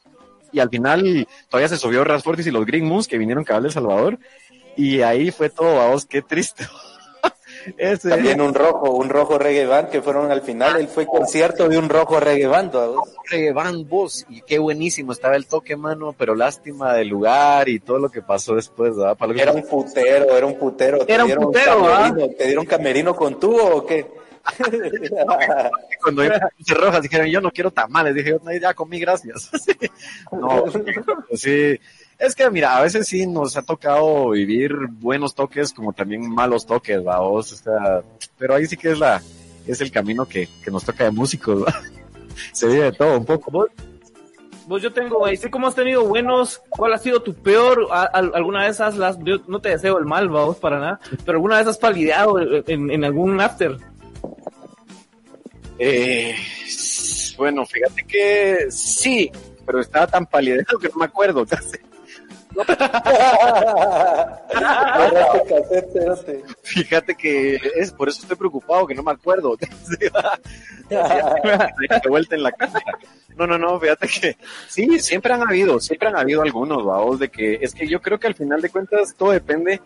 Y 0.52 0.60
al 0.60 0.70
final 0.70 1.26
todavía 1.48 1.68
se 1.68 1.76
subió 1.76 2.04
Rasfortis 2.04 2.46
y 2.46 2.50
los 2.50 2.64
Green 2.64 2.86
Moons 2.86 3.06
que 3.06 3.18
vinieron 3.18 3.44
cabal 3.44 3.64
de 3.64 3.68
El 3.68 3.74
Salvador. 3.74 4.18
Y 4.78 5.02
ahí 5.02 5.32
fue 5.32 5.50
todo, 5.50 5.74
vamos, 5.74 6.06
qué 6.06 6.22
triste. 6.22 6.64
Ese, 7.76 8.10
También 8.10 8.40
un 8.40 8.54
rojo, 8.54 8.92
un 8.92 9.08
rojo 9.08 9.36
reggae 9.38 9.66
band 9.66 9.90
que 9.90 10.00
fueron 10.00 10.30
al 10.30 10.40
final. 10.40 10.76
Él 10.76 10.86
fue 10.86 11.04
concierto 11.04 11.68
de 11.68 11.76
un 11.76 11.88
rojo 11.88 12.20
reggae 12.20 12.46
band. 12.46 12.72
¿no? 12.72 13.02
reggae 13.28 13.52
band, 13.52 13.88
vos, 13.88 14.24
y 14.28 14.40
qué 14.42 14.60
buenísimo 14.60 15.10
estaba 15.10 15.34
el 15.34 15.46
toque, 15.46 15.76
mano, 15.76 16.14
pero 16.16 16.36
lástima 16.36 16.94
del 16.94 17.08
lugar 17.08 17.68
y 17.68 17.80
todo 17.80 17.98
lo 17.98 18.08
que 18.08 18.22
pasó 18.22 18.54
después, 18.54 18.96
¿verdad? 18.96 19.16
Para 19.16 19.32
lo 19.32 19.36
que- 19.36 19.42
Era 19.42 19.52
un 19.52 19.66
putero, 19.66 20.36
era 20.36 20.46
un 20.46 20.54
putero. 20.58 21.04
¿Te 21.04 21.12
Era 21.12 21.24
un 21.24 21.28
dieron 21.28 21.44
putero, 21.46 21.82
camerino? 21.82 22.28
¿Te 22.38 22.46
dieron 22.46 22.64
camerino 22.66 23.16
con 23.16 23.40
tubo 23.40 23.64
o 23.78 23.84
qué? 23.84 24.06
cuando 26.00 26.22
puse 26.56 26.74
rojas 26.74 27.02
dijeron, 27.02 27.26
yo 27.26 27.40
no 27.40 27.50
quiero 27.50 27.70
tamales, 27.72 28.14
dije, 28.14 28.30
yo, 28.30 28.38
no, 28.42 28.52
ya 28.56 28.72
comí, 28.74 28.98
gracias. 29.00 29.50
no, 30.32 30.64
sí. 31.34 31.78
Es 32.18 32.34
que, 32.34 32.50
mira, 32.50 32.76
a 32.76 32.82
veces 32.82 33.06
sí 33.06 33.26
nos 33.26 33.56
ha 33.56 33.62
tocado 33.62 34.30
vivir 34.30 34.72
buenos 34.90 35.34
toques 35.34 35.72
como 35.72 35.92
también 35.92 36.28
malos 36.28 36.66
toques, 36.66 37.02
vamos, 37.04 37.52
o 37.52 37.56
sea, 37.56 38.02
pero 38.36 38.54
ahí 38.56 38.66
sí 38.66 38.76
que 38.76 38.90
es 38.90 38.98
la, 38.98 39.22
es 39.66 39.80
el 39.80 39.92
camino 39.92 40.26
que, 40.26 40.48
que 40.64 40.70
nos 40.70 40.84
toca 40.84 41.04
de 41.04 41.10
músicos, 41.12 41.62
¿va? 41.64 41.72
Se 42.52 42.66
vive 42.66 42.84
de 42.84 42.92
todo 42.92 43.18
un 43.18 43.24
poco. 43.24 43.50
Vos, 43.52 43.68
vos 44.66 44.82
yo 44.82 44.92
tengo, 44.92 45.18
güey, 45.18 45.36
sé 45.36 45.48
cómo 45.48 45.68
has 45.68 45.76
tenido 45.76 46.04
buenos, 46.04 46.60
¿cuál 46.68 46.92
ha 46.92 46.98
sido 46.98 47.22
tu 47.22 47.34
peor? 47.34 47.86
A- 47.92 48.02
¿Alguna 48.04 48.64
de 48.64 48.70
esas, 48.70 48.96
las, 48.96 49.16
yo 49.22 49.36
no 49.46 49.60
te 49.60 49.68
deseo 49.70 49.96
el 49.98 50.04
mal, 50.04 50.28
vamos, 50.28 50.56
para 50.56 50.80
nada, 50.80 51.00
pero 51.24 51.36
alguna 51.38 51.54
de 51.56 51.62
esas 51.62 51.76
has 51.76 51.80
palideado 51.80 52.40
en, 52.66 52.90
en 52.90 53.04
algún 53.04 53.40
after? 53.40 53.76
Eh, 55.78 56.34
bueno, 57.36 57.64
fíjate 57.64 58.02
que 58.04 58.66
sí, 58.70 59.30
pero 59.64 59.78
estaba 59.80 60.08
tan 60.08 60.26
palideado 60.26 60.78
que 60.80 60.88
no 60.88 60.96
me 60.96 61.04
acuerdo 61.04 61.46
casi. 61.46 61.78
Fíjate 66.62 67.14
que 67.14 67.58
es 67.76 67.92
por 67.92 68.08
eso 68.08 68.22
estoy 68.22 68.36
preocupado 68.36 68.86
que 68.86 68.94
no 68.94 69.02
me 69.02 69.12
acuerdo. 69.12 69.56
de 72.30 72.38
la. 72.38 72.52
No, 73.36 73.46
no, 73.46 73.56
no, 73.58 73.78
fíjate 73.78 74.08
que 74.08 74.36
sí, 74.68 74.98
siempre 74.98 75.32
han 75.32 75.42
habido, 75.46 75.78
siempre 75.80 76.08
han 76.08 76.16
habido 76.16 76.42
algunos, 76.42 76.84
vaos, 76.84 77.18
de 77.20 77.28
que 77.28 77.58
es 77.60 77.72
que 77.74 77.86
yo 77.86 78.00
creo 78.02 78.18
que 78.18 78.26
al 78.26 78.34
final 78.34 78.60
de 78.60 78.70
cuentas 78.70 79.14
todo 79.16 79.30
depende 79.30 79.80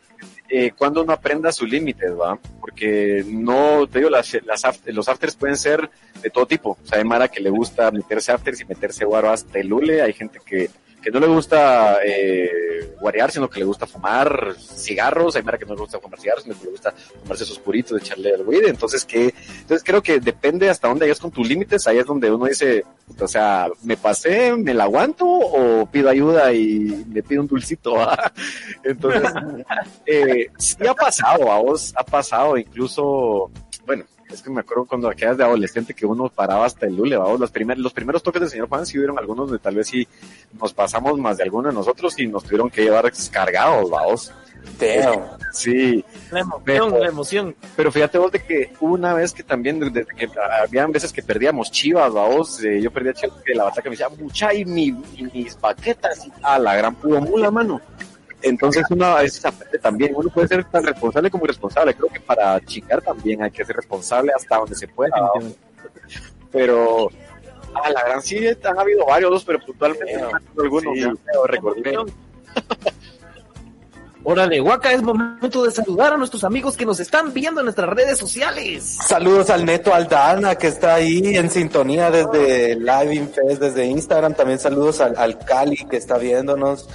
eh, 0.49 0.71
cuando 0.77 1.03
uno 1.03 1.13
aprenda 1.13 1.53
sus 1.53 1.69
límites, 1.69 2.13
va, 2.19 2.39
porque 2.61 3.23
no, 3.27 3.87
te 3.89 3.99
digo, 3.99 4.11
las, 4.11 4.33
las 4.47 4.65
aft- 4.65 4.87
los 4.87 5.07
afters 5.09 5.37
pueden 5.37 5.57
ser 5.57 5.91
de 6.23 6.31
todo 6.31 6.47
tipo, 6.47 6.79
o 6.83 6.87
sea, 6.87 6.99
hay 6.99 7.05
Mara 7.05 7.29
que 7.29 7.41
le 7.41 7.51
gusta 7.51 7.91
meterse 7.91 8.33
afters 8.33 8.61
y 8.61 8.65
meterse 8.65 9.05
guaro 9.05 9.31
hasta 9.31 9.59
el 9.59 9.67
lule, 9.69 10.01
hay 10.01 10.13
gente 10.15 10.39
que 10.45 10.71
que 11.03 11.11
no 11.11 11.21
le 11.21 11.27
gusta 11.27 11.99
eh, 12.05 12.95
guarear, 13.01 13.31
sino 13.31 13.51
que 13.51 13.59
le 13.59 13.67
gusta 13.67 13.87
fumar 13.87 14.55
cigarros, 14.59 15.35
hay 15.35 15.43
Mara 15.43 15.59
que 15.59 15.67
no 15.67 15.75
le 15.75 15.81
gusta 15.81 15.99
fumar 15.99 16.21
cigarros, 16.21 16.45
sino 16.45 16.59
que 16.59 16.65
le 16.67 16.71
gusta 16.71 16.95
fumarse 17.23 17.45
sus 17.45 17.59
puritos, 17.59 18.01
echarle 18.01 18.35
al 18.35 18.47
weed, 18.47 18.67
entonces 18.67 19.05
que, 19.05 19.35
entonces 19.61 19.83
creo 19.85 20.03
que 20.03 20.21
depende 20.21 20.71
hasta 20.71 20.89
dónde 20.89 21.07
hayas 21.07 21.19
con 21.19 21.31
tus 21.31 21.47
límites, 21.47 21.87
ahí 21.87 21.99
es 21.99 22.07
donde 22.07 22.31
uno 22.31 22.47
dice, 22.47 22.85
o 23.19 23.29
sea, 23.29 23.69
me 23.83 23.97
pasé, 23.97 24.57
me 24.57 24.73
la 24.73 24.85
aguanto 24.85 25.27
o 25.27 25.87
pido 25.87 26.09
ayuda 26.09 26.53
y 26.53 27.05
me 27.09 27.23
pido 27.23 27.43
un 27.43 27.49
dulcito, 27.49 27.95
¿va? 27.95 28.33
entonces, 28.85 29.33
eh, 30.07 30.47
sí 30.57 30.87
ha 30.87 30.95
pasado, 30.95 31.51
a 31.51 31.59
vos 31.59 31.93
ha 31.97 32.05
pasado, 32.05 32.57
incluso, 32.57 33.51
bueno, 33.85 34.05
es 34.33 34.43
que 34.43 34.51
me 34.51 34.61
acuerdo 34.61 34.85
cuando 34.87 35.11
quedas 35.11 35.37
de 35.37 35.45
adolescente 35.45 35.95
que 35.95 36.07
uno 36.07 36.29
paraba 36.29 36.67
hasta 36.67 36.87
el 36.87 36.97
lule, 36.97 37.17
vamos, 37.17 37.39
los 37.41 37.51
primeros, 37.51 37.83
los 37.83 37.93
primeros 37.93 38.23
toques 38.23 38.41
del 38.41 38.51
señor 38.51 38.69
Juan 38.69 38.87
sí 38.87 38.99
hubieron 38.99 39.19
algunos 39.19 39.51
de 39.51 39.59
tal 39.59 39.77
vez 39.77 39.89
sí 39.89 40.07
nos 40.61 40.73
pasamos 40.73 41.19
más 41.19 41.37
de 41.37 41.45
alguno 41.45 41.69
de 41.69 41.75
nosotros 41.75 42.19
y 42.19 42.27
nos 42.27 42.45
tuvieron 42.45 42.71
que 42.71 42.83
llevar 42.83 43.11
cargados, 43.31 43.91
vamos. 43.91 44.33
Damn. 44.79 45.21
Sí, 45.53 46.05
La 46.31 46.41
emoción, 46.41 46.63
Pero- 46.65 46.89
la 46.99 47.09
emoción. 47.09 47.57
pero 47.77 47.91
fíjate 47.91 48.17
vos 48.19 48.31
de 48.31 48.45
que 48.45 48.73
una 48.81 49.13
vez 49.13 49.33
que 49.33 49.43
también, 49.43 49.81
desde 49.81 50.07
que 50.07 50.29
habían 50.63 50.93
veces 50.93 51.13
que 51.13 51.21
perdíamos 51.23 51.71
chivas, 51.73 52.13
vamos, 52.13 52.63
eh, 52.63 52.81
yo 52.81 52.91
perdía 52.93 53.13
chivas 53.13 53.37
que 53.45 53.55
la 53.55 53.65
bataca 53.65 53.91
me 53.91 53.97
decía, 53.97 54.09
mucha, 54.09 54.55
y, 54.55 54.65
mi, 54.65 54.87
y 55.17 55.25
mis 55.35 55.61
baquetas, 55.61 56.27
y 56.27 56.33
a 56.43 56.59
la 56.61 56.77
gran 56.77 56.95
puro 56.95 57.21
mula, 57.21 57.51
mano. 57.51 57.81
Entonces 58.43 58.85
uno 58.91 59.05
a 59.07 59.23
veces 59.23 59.45
aprende 59.45 59.79
también, 59.79 60.13
uno 60.15 60.29
puede 60.31 60.49
ser 60.49 60.65
tan 60.65 60.85
responsable 60.85 61.31
como 61.31 61.45
irresponsable, 61.45 61.95
creo 61.95 62.09
que 62.09 62.21
para 62.21 62.61
chingar 62.65 63.01
también 63.03 63.43
hay 63.43 63.51
que 63.51 63.65
ser 63.65 63.77
responsable 63.77 64.33
hasta 64.35 64.57
donde 64.57 64.75
se 64.75 64.89
pueda, 64.89 65.15
pero 66.51 67.09
a 67.75 67.91
la 67.91 68.03
gran 68.05 68.21
sí 68.23 68.39
han 68.65 68.79
habido 68.79 69.07
varios, 69.07 69.45
pero 69.45 69.59
puntualmente 69.61 70.17
no 70.21 70.63
algunos, 70.63 70.95
Sí. 70.95 71.05
recordé. 71.47 71.97
Órale, 74.25 74.61
Guaca, 74.61 74.93
es 74.93 75.03
momento 75.03 75.65
de 75.65 75.73
saludar 75.73 76.13
a 76.13 76.17
nuestros 76.17 76.45
amigos 76.45 76.77
que 76.77 76.87
nos 76.87 77.01
están 77.01 77.33
viendo 77.33 77.61
en 77.61 77.65
nuestras 77.65 77.91
redes 77.91 78.19
sociales. 78.19 78.99
Saludos 79.05 79.51
al 79.51 79.65
Neto 79.65 79.93
Aldana 79.93 80.55
que 80.55 80.69
está 80.69 80.95
ahí 80.95 81.37
en 81.37 81.51
sintonía 81.51 82.09
desde 82.09 82.77
Live 82.77 83.15
Infest, 83.17 83.61
desde 83.61 83.85
Instagram. 83.85 84.35
También 84.35 84.61
saludos 84.61 85.01
al, 85.01 85.17
al 85.17 85.41
Cali 85.41 85.77
que 85.91 85.97
está 85.97 86.19
viéndonos. 86.19 86.89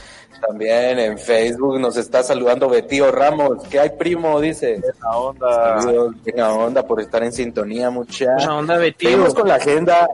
También 0.46 1.00
en 1.00 1.18
Facebook 1.18 1.80
nos 1.80 1.98
está 1.98 2.22
saludando 2.24 2.70
Betío 2.70 3.12
Ramos. 3.12 3.64
¿Qué 3.70 3.80
hay, 3.80 3.90
primo? 3.92 4.40
Dice. 4.40 4.82
La 5.02 5.18
onda. 5.18 5.82
Saludos, 5.82 6.16
buena 6.24 6.52
onda 6.54 6.84
por 6.86 7.02
estar 7.02 7.24
en 7.24 7.32
sintonía, 7.32 7.90
mucha. 7.90 8.34
Buena 8.36 8.58
onda, 8.58 8.78
Betío. 8.78 9.10
Seguimos 9.10 9.34
con 9.34 9.48
la 9.48 9.56
agenda. 9.56 10.08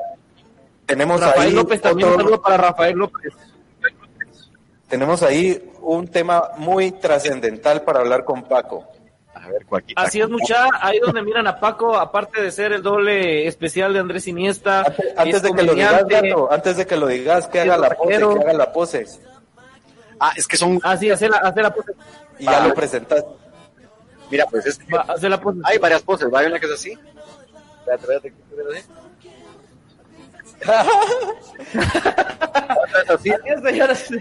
Tenemos 0.86 1.20
Rafael 1.22 1.48
ahí 1.50 1.54
López 1.54 1.82
también, 1.82 2.10
otro- 2.10 2.20
saludo 2.24 2.42
para 2.42 2.58
Rafael 2.58 2.96
López. 2.98 3.34
tenemos 4.90 5.24
ahí 5.24 5.72
un 5.82 6.08
tema 6.08 6.50
muy 6.58 6.92
trascendental 6.92 7.82
para 7.82 8.00
hablar 8.02 8.24
con 8.26 8.44
Paco. 8.44 8.86
A 9.34 9.48
ver, 9.48 9.66
Joaquín. 9.66 9.94
Así 9.98 10.22
es, 10.22 10.30
mucha, 10.30 10.68
ahí 10.82 11.00
donde 11.00 11.22
miran 11.22 11.48
a 11.48 11.60
Paco, 11.60 11.96
aparte 11.98 12.42
de 12.42 12.52
ser 12.52 12.72
el 12.74 12.82
doble 12.84 13.48
especial 13.48 13.92
de 13.94 14.00
Andrés 14.00 14.28
Iniesta, 14.28 14.80
Antes, 14.84 15.14
antes 15.18 15.36
es 15.36 15.42
de 15.44 15.52
que 15.54 15.64
lo 15.64 15.74
digas. 15.74 16.06
Gato, 16.08 16.52
antes 16.52 16.78
de 16.78 16.86
que 16.86 16.96
lo 16.98 17.08
digas, 17.08 17.48
que 17.48 17.60
haga 17.62 17.78
la 17.78 17.90
pose, 17.92 18.10
que 18.18 18.24
haga 18.24 18.54
la 18.54 18.72
pose. 18.72 19.06
Ah, 20.20 20.32
es 20.36 20.48
que 20.48 20.58
son, 20.58 20.80
Ah, 20.84 20.96
sí, 20.98 21.10
hacer 21.10 21.30
la, 21.30 21.38
hacer 21.38 21.64
la 21.64 21.74
pose. 21.74 21.94
Y 22.40 22.46
ya 22.46 22.66
lo 22.68 22.74
presentaste. 22.74 23.30
mira, 24.32 24.46
pues 24.48 24.66
es 24.66 24.78
que 24.78 24.94
Va, 24.94 25.02
hacer 25.02 25.30
la 25.30 25.40
pose. 25.40 25.60
hay 25.64 25.78
varias 25.78 26.02
poses, 26.02 26.32
¿va? 26.34 26.40
Hay 26.40 26.48
una 26.48 26.60
que 26.60 26.66
es 26.66 26.72
así. 26.72 26.98
Espérate, 27.80 28.04
espérate, 28.04 28.34
espérate. 28.52 28.86
Otra 32.84 33.02
es 33.04 33.10
así. 33.10 33.32
Señores. 33.64 34.08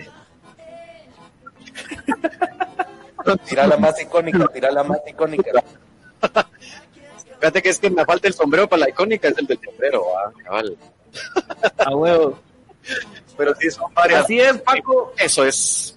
Tira 3.47 3.67
la 3.69 3.77
más 3.77 4.01
icónica, 4.03 4.49
tira 4.49 4.71
la 4.73 4.83
más 4.83 4.99
icónica. 5.07 5.63
Fíjate 7.39 7.63
que 7.63 7.69
es 7.69 7.79
que 7.79 7.89
me 7.91 8.05
falta 8.05 8.27
el 8.29 8.35
sombrero 8.35 8.69
para 8.69 8.81
la 8.81 8.89
icónica, 8.89 9.29
es 9.29 9.39
el 9.39 9.47
del 9.47 9.61
sombrero, 9.65 10.05
ah, 10.19 10.33
cabal. 10.45 10.77
A 11.79 11.95
huevo. 11.95 12.39
Pero 13.37 13.55
sí, 13.57 13.71
son 13.71 13.93
varias. 13.95 14.25
Así 14.25 14.41
es, 14.41 14.59
Paco. 14.59 15.13
Eso 15.19 15.45
es. 15.45 15.97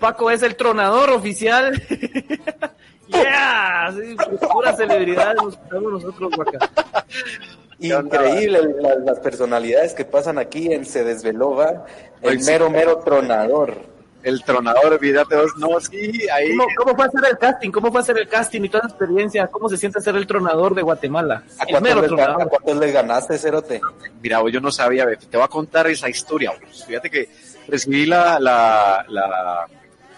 Paco 0.00 0.30
es 0.30 0.42
el 0.42 0.56
tronador 0.56 1.10
oficial. 1.10 1.72
yeah, 3.08 3.92
sí, 3.92 4.16
pura 4.52 4.76
celebridad 4.76 5.34
nos 5.34 5.58
nosotros, 5.70 6.30
Guaca. 6.34 6.58
Increíble 7.80 8.60
la- 8.80 8.96
las 8.96 9.20
personalidades 9.20 9.94
que 9.94 10.04
pasan 10.04 10.38
aquí 10.38 10.72
en 10.72 10.84
Se 10.84 11.04
Desveló, 11.04 11.54
va. 11.54 11.84
El 12.22 12.40
mero, 12.44 12.70
mero 12.70 12.98
tronador. 12.98 13.76
El 14.22 14.42
tronador, 14.42 14.98
vos, 14.98 15.52
no, 15.58 15.78
sí, 15.80 16.28
ahí. 16.28 16.56
¿Cómo, 16.56 16.68
¿Cómo 16.76 16.96
fue 16.96 17.04
hacer 17.06 17.24
el 17.30 17.38
casting? 17.38 17.70
¿Cómo 17.70 17.92
fue 17.92 18.00
hacer 18.00 18.18
el 18.18 18.28
casting 18.28 18.62
y 18.62 18.68
toda 18.68 18.80
esa 18.86 18.88
experiencia? 18.96 19.46
¿Cómo 19.46 19.68
se 19.68 19.76
siente 19.76 20.00
ser 20.00 20.16
el 20.16 20.26
tronador 20.26 20.74
de 20.74 20.82
Guatemala? 20.82 21.44
¿A 21.58 21.64
cuántos, 21.66 22.10
cuántos 22.48 22.76
les 22.78 22.92
ganaste, 22.92 23.38
Cerote? 23.38 23.80
Mira, 24.20 24.40
yo 24.50 24.60
no 24.60 24.72
sabía, 24.72 25.06
te 25.16 25.36
voy 25.36 25.44
a 25.44 25.48
contar 25.48 25.86
esa 25.86 26.08
historia. 26.08 26.50
vos. 26.60 26.84
Fíjate 26.84 27.08
que 27.10 27.28
recibí 27.68 28.06
la, 28.06 28.40
la, 28.40 29.04
la, 29.08 29.66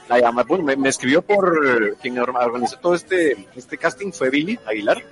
la 0.08 0.18
llamada, 0.18 0.46
bueno, 0.48 0.64
me, 0.64 0.76
me 0.76 0.88
escribió 0.88 1.20
por 1.20 1.96
quien 2.00 2.18
or- 2.18 2.30
organizó 2.34 2.76
todo 2.78 2.94
este, 2.94 3.36
este 3.54 3.76
casting, 3.76 4.12
fue 4.12 4.30
Billy 4.30 4.58
Aguilar. 4.66 5.02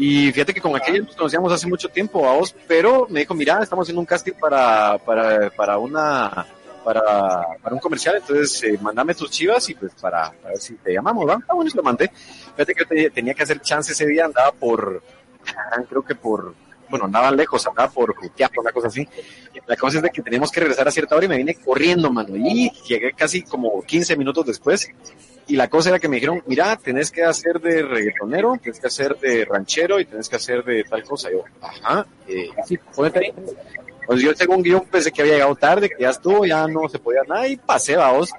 Y 0.00 0.30
fíjate 0.32 0.54
que 0.54 0.60
con 0.60 0.76
aquella 0.76 0.98
nos 1.00 1.16
conocíamos 1.16 1.52
hace 1.52 1.66
mucho 1.66 1.88
tiempo 1.88 2.28
a 2.28 2.34
vos, 2.34 2.54
pero 2.68 3.06
me 3.10 3.20
dijo, 3.20 3.34
mira, 3.34 3.60
estamos 3.62 3.84
haciendo 3.84 4.00
un 4.00 4.06
casting 4.06 4.34
para, 4.38 4.96
para, 4.98 5.50
para 5.50 5.78
una, 5.78 6.46
para, 6.88 7.42
para 7.62 7.74
un 7.74 7.80
comercial, 7.80 8.16
entonces 8.16 8.62
eh, 8.62 8.78
mandame 8.80 9.14
tus 9.14 9.30
chivas 9.30 9.68
y 9.68 9.74
pues 9.74 9.92
para, 10.00 10.30
para 10.32 10.54
ver 10.54 10.58
si 10.58 10.74
te 10.76 10.94
llamamos, 10.94 11.28
¿va? 11.28 11.38
Ah, 11.46 11.54
bueno, 11.54 11.70
se 11.70 11.76
lo 11.76 11.82
mandé. 11.82 12.10
Fíjate 12.56 12.74
que 12.74 12.84
te- 12.86 13.10
tenía 13.10 13.34
que 13.34 13.42
hacer 13.42 13.60
chance 13.60 13.92
ese 13.92 14.06
día, 14.06 14.24
andaba 14.24 14.52
por, 14.52 15.02
ah, 15.54 15.82
creo 15.86 16.02
que 16.02 16.14
por, 16.14 16.54
bueno, 16.88 17.04
andaba 17.04 17.30
lejos, 17.30 17.66
andaba 17.66 17.90
por 17.92 18.14
Jutiapa, 18.16 18.58
una 18.62 18.72
cosa 18.72 18.86
así. 18.88 19.06
La 19.66 19.76
cosa 19.76 19.98
es 19.98 20.02
de 20.02 20.08
que 20.08 20.22
teníamos 20.22 20.50
que 20.50 20.60
regresar 20.60 20.88
a 20.88 20.90
cierta 20.90 21.14
hora 21.14 21.26
y 21.26 21.28
me 21.28 21.36
vine 21.36 21.56
corriendo, 21.56 22.10
mano, 22.10 22.34
y 22.34 22.70
llegué 22.88 23.12
casi 23.12 23.42
como 23.42 23.82
15 23.82 24.16
minutos 24.16 24.46
después. 24.46 24.88
Y 25.46 25.56
la 25.56 25.68
cosa 25.68 25.90
era 25.90 25.98
que 25.98 26.08
me 26.08 26.16
dijeron, 26.16 26.42
mira, 26.46 26.74
tenés 26.76 27.10
que 27.10 27.22
hacer 27.22 27.60
de 27.60 27.82
reggaetonero, 27.82 28.54
tenés 28.62 28.80
que 28.80 28.86
hacer 28.86 29.18
de 29.18 29.44
ranchero 29.44 30.00
y 30.00 30.06
tenés 30.06 30.26
que 30.30 30.36
hacer 30.36 30.64
de 30.64 30.84
tal 30.84 31.02
cosa. 31.04 31.30
Yo, 31.30 31.44
ajá, 31.60 32.06
eh, 32.26 32.48
sí, 32.66 32.78
ponete 32.94 33.18
ahí. 33.18 33.32
Pues 34.08 34.22
yo 34.22 34.32
según 34.32 34.62
guion 34.62 34.86
pensé 34.86 35.12
que 35.12 35.20
había 35.20 35.34
llegado 35.34 35.54
tarde, 35.54 35.90
que 35.90 36.02
ya 36.02 36.08
estuvo, 36.08 36.46
ya 36.46 36.66
no 36.66 36.88
se 36.88 36.98
podía 36.98 37.20
nada 37.28 37.46
y 37.46 37.58
pasé, 37.58 37.94
vamos. 37.94 38.30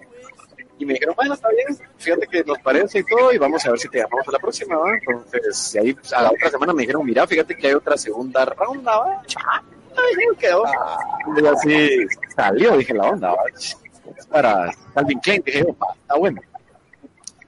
Y 0.79 0.83
me 0.83 0.93
dijeron, 0.93 1.13
bueno, 1.15 1.35
está 1.35 1.47
bien, 1.49 1.77
fíjate 1.95 2.25
que 2.25 2.43
nos 2.43 2.57
parece 2.57 2.97
y 2.99 3.03
todo, 3.03 3.31
y 3.31 3.37
vamos 3.37 3.63
a 3.63 3.69
ver 3.69 3.79
si 3.79 3.87
te 3.87 3.99
llamamos 3.99 4.27
a 4.27 4.31
la 4.31 4.39
próxima, 4.39 4.77
¿va? 4.77 4.97
Entonces, 4.97 5.75
ahí 5.79 5.93
pues, 5.93 6.11
a 6.11 6.23
la 6.23 6.31
otra 6.31 6.49
semana 6.49 6.73
me 6.73 6.81
dijeron, 6.81 7.05
mira, 7.05 7.27
fíjate 7.27 7.55
que 7.55 7.67
hay 7.67 7.73
otra 7.75 7.97
segunda 7.97 8.45
ronda, 8.45 8.97
¿va? 8.97 9.21
Ay, 9.95 10.37
quedó. 10.39 10.63
Y 11.39 11.45
así 11.45 12.07
salió, 12.35 12.75
dije, 12.75 12.95
la 12.95 13.03
onda, 13.03 13.29
¿va? 13.29 13.43
Es 13.53 14.25
para 14.25 14.71
Calvin 14.95 15.19
Klein, 15.19 15.43
dije, 15.45 15.59
está 15.59 16.15
bueno. 16.15 16.41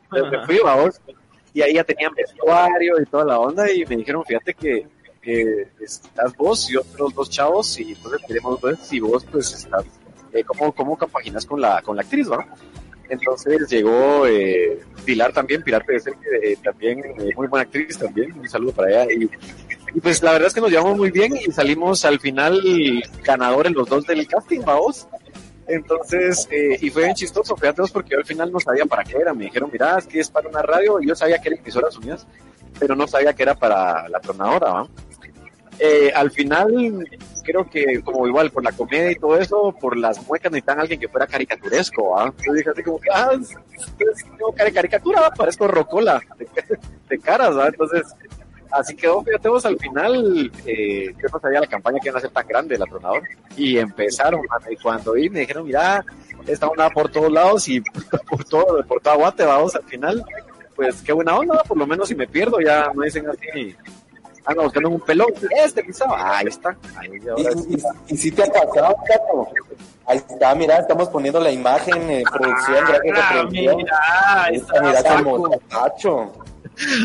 Entonces 0.04 0.32
me 0.32 0.46
fui, 0.46 0.60
vamos, 0.64 1.02
y 1.56 1.64
ahí 1.64 1.74
ya 1.74 1.84
tenían 1.84 2.14
vestuario 2.14 3.02
y 3.02 3.06
toda 3.08 3.26
la 3.26 3.40
onda, 3.40 3.72
y 3.72 3.84
me 3.84 3.96
dijeron, 3.96 4.24
fíjate 4.24 4.54
que, 4.54 4.86
que 5.22 5.68
estás 5.80 6.36
vos 6.36 6.70
y 6.72 6.78
otros 6.78 7.14
dos 7.14 7.30
chavos, 7.30 7.80
y 7.80 7.94
entonces 7.94 8.22
queremos 8.28 8.60
ver 8.62 8.78
si 8.78 9.00
vos, 9.00 9.26
pues, 9.32 9.54
estás, 9.54 9.86
eh, 10.34 10.44
¿cómo, 10.44 10.72
cómo 10.72 10.98
compaginas 10.98 11.46
con 11.46 11.62
la, 11.62 11.82
con 11.82 11.96
la 11.96 12.02
actriz, 12.02 12.30
¿va? 12.30 12.46
Entonces 13.10 13.70
llegó 13.70 14.26
eh, 14.26 14.80
Pilar 15.04 15.34
también, 15.34 15.62
Pilar 15.64 15.86
Pérez, 15.86 16.08
eh, 16.08 16.58
también 16.64 17.00
eh, 17.00 17.32
muy 17.36 17.48
buena 17.48 17.64
actriz 17.64 17.98
también, 17.98 18.32
un 18.40 18.48
saludo 18.48 18.72
para 18.72 18.90
ella. 18.90 19.14
Y, 19.14 19.30
y, 19.94 20.00
pues 20.00 20.24
la 20.24 20.32
verdad 20.32 20.48
es 20.48 20.54
que 20.54 20.62
nos 20.62 20.72
llevamos 20.72 20.98
muy 20.98 21.12
bien 21.12 21.36
y 21.36 21.52
salimos 21.52 22.06
al 22.06 22.22
final 22.22 22.62
ganadores 23.24 23.74
los 23.74 23.90
dos 23.90 24.08
del 24.08 24.26
casting, 24.28 24.62
vamos. 24.62 25.08
Entonces, 25.68 26.48
eh, 26.52 26.78
y 26.82 26.90
fue 26.90 27.04
bien 27.04 27.16
chistoso, 27.16 27.56
fíjate 27.56 27.82
vos, 27.82 27.92
porque 27.92 28.12
yo 28.12 28.18
al 28.18 28.26
final 28.26 28.52
no 28.52 28.60
sabía 28.60 28.86
para 28.86 29.04
qué 29.04 29.18
era. 29.18 29.34
Me 29.34 29.46
dijeron, 29.46 29.70
mira, 29.72 29.98
es 29.98 30.06
que 30.06 30.20
es 30.20 30.30
para 30.30 30.50
una 30.50 30.62
radio, 30.62 31.00
y 31.02 31.08
yo 31.08 31.16
sabía 31.16 31.40
que 31.42 31.50
era 31.50 31.58
emisoras 31.58 31.98
unidas, 31.98 32.28
pero 32.80 32.96
no 32.96 33.08
sabía 33.08 33.34
que 33.34 33.44
era 33.44 33.56
para 33.56 34.08
la 34.10 34.20
tronadora, 34.20 34.72
¿va? 34.72 34.88
Eh, 35.84 36.12
al 36.14 36.30
final, 36.30 37.10
creo 37.44 37.68
que 37.68 38.04
como 38.04 38.28
igual 38.28 38.52
por 38.52 38.64
la 38.64 38.72
comedia 38.72 39.10
y 39.10 39.16
todo 39.16 39.36
eso, 39.36 39.76
por 39.82 39.98
las 39.98 40.24
muecas 40.28 40.52
necesitan 40.52 40.80
alguien 40.80 41.00
que 41.00 41.08
fuera 41.08 41.26
caricaturesco, 41.26 42.20
¿ah? 42.20 42.32
Yo 42.46 42.54
dije 42.54 42.70
así 42.70 42.84
como 42.84 43.00
ah, 43.12 43.32
tengo 43.98 44.54
caricatura, 44.76 45.22
¿va? 45.22 45.32
parezco 45.32 45.68
rocola 45.68 46.22
de, 47.10 47.18
caras, 47.18 47.58
¿va? 47.58 47.66
Entonces, 47.66 48.04
así 48.70 48.96
quedó, 48.96 49.24
fíjate 49.24 49.50
vos, 49.50 49.66
al 49.66 49.80
final, 49.80 50.52
eh, 50.68 51.16
yo 51.20 51.30
no 51.34 51.40
sabía 51.40 51.62
la 51.62 51.66
campaña 51.68 51.98
que 52.00 52.10
iban 52.10 52.20
a 52.20 52.22
ser 52.22 52.30
tan 52.30 52.48
grande, 52.48 52.78
la 52.78 52.86
tronador, 52.86 53.24
y 53.58 53.80
empezaron, 53.80 54.42
y 54.70 54.76
cuando 54.76 55.14
vi, 55.14 55.32
me 55.32 55.40
dijeron, 55.40 55.66
mira, 55.66 56.06
esta 56.46 56.68
onda 56.68 56.92
por 56.92 57.10
todos 57.10 57.32
lados 57.32 57.68
y 57.68 57.82
por 58.30 58.46
todo, 58.46 58.86
por 58.86 59.02
toda 59.02 59.16
Guate, 59.16 59.46
vamos, 59.46 59.76
al 59.76 59.84
final, 59.86 60.24
pues 60.76 61.02
qué 61.02 61.12
buena 61.12 61.40
onda, 61.40 61.64
por 61.64 61.76
lo 61.76 61.88
menos 61.88 62.08
si 62.08 62.14
me 62.14 62.28
pierdo, 62.28 62.60
ya 62.60 62.92
no 62.94 63.02
dicen 63.02 63.28
así, 63.28 63.76
anda 64.46 64.64
buscando 64.64 64.90
un 64.90 65.00
pelón, 65.02 65.28
este 65.64 65.84
pisado, 65.84 66.16
ahí 66.16 66.48
está. 66.48 66.76
Ahí, 66.98 67.10
ahora 67.30 67.52
sí. 67.62 67.78
y, 68.08 68.14
y, 68.14 68.18
si 68.18 68.32
te 68.32 68.44
ha 68.44 68.46
pasado, 68.48 68.96
Cato. 69.08 69.48
Ahí 70.08 70.18
está, 70.18 70.56
mira, 70.56 70.78
estamos 70.78 71.08
poniendo 71.10 71.40
la 71.40 71.52
imagen, 71.52 72.10
eh, 72.10 72.24
producción, 72.32 72.78
ah, 72.84 72.88
gracias 72.88 73.20
a 73.20 73.32
producción. 73.34 73.78
Mira, 73.78 74.48
Esta, 74.52 74.82
mira 74.82 75.24
como 75.24 75.60
tacho. 75.70 76.32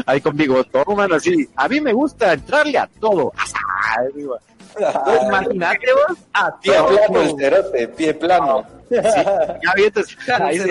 Ahí 0.07 0.21
conmigo, 0.21 0.65
todo, 0.65 0.97
mano, 0.97 1.17
así. 1.17 1.49
A 1.57 1.69
mí 1.69 1.81
me 1.81 1.93
gusta 1.93 2.33
entrarle 2.33 2.79
a 2.79 2.87
todo. 3.01 3.33
Pues 4.75 5.23
Imagínate 5.27 5.87
vos 6.09 6.19
a 6.33 6.59
Pie 6.61 6.75
todo. 6.75 6.89
plano, 6.89 7.21
el 7.23 7.37
cerote, 7.39 7.89
pie 7.89 8.15
plano. 8.15 8.65
Sí, 8.89 8.95
ya 8.97 9.73
vi, 9.75 9.85
entonces, 9.85 10.17
ahí 10.41 10.59
sí. 10.61 10.71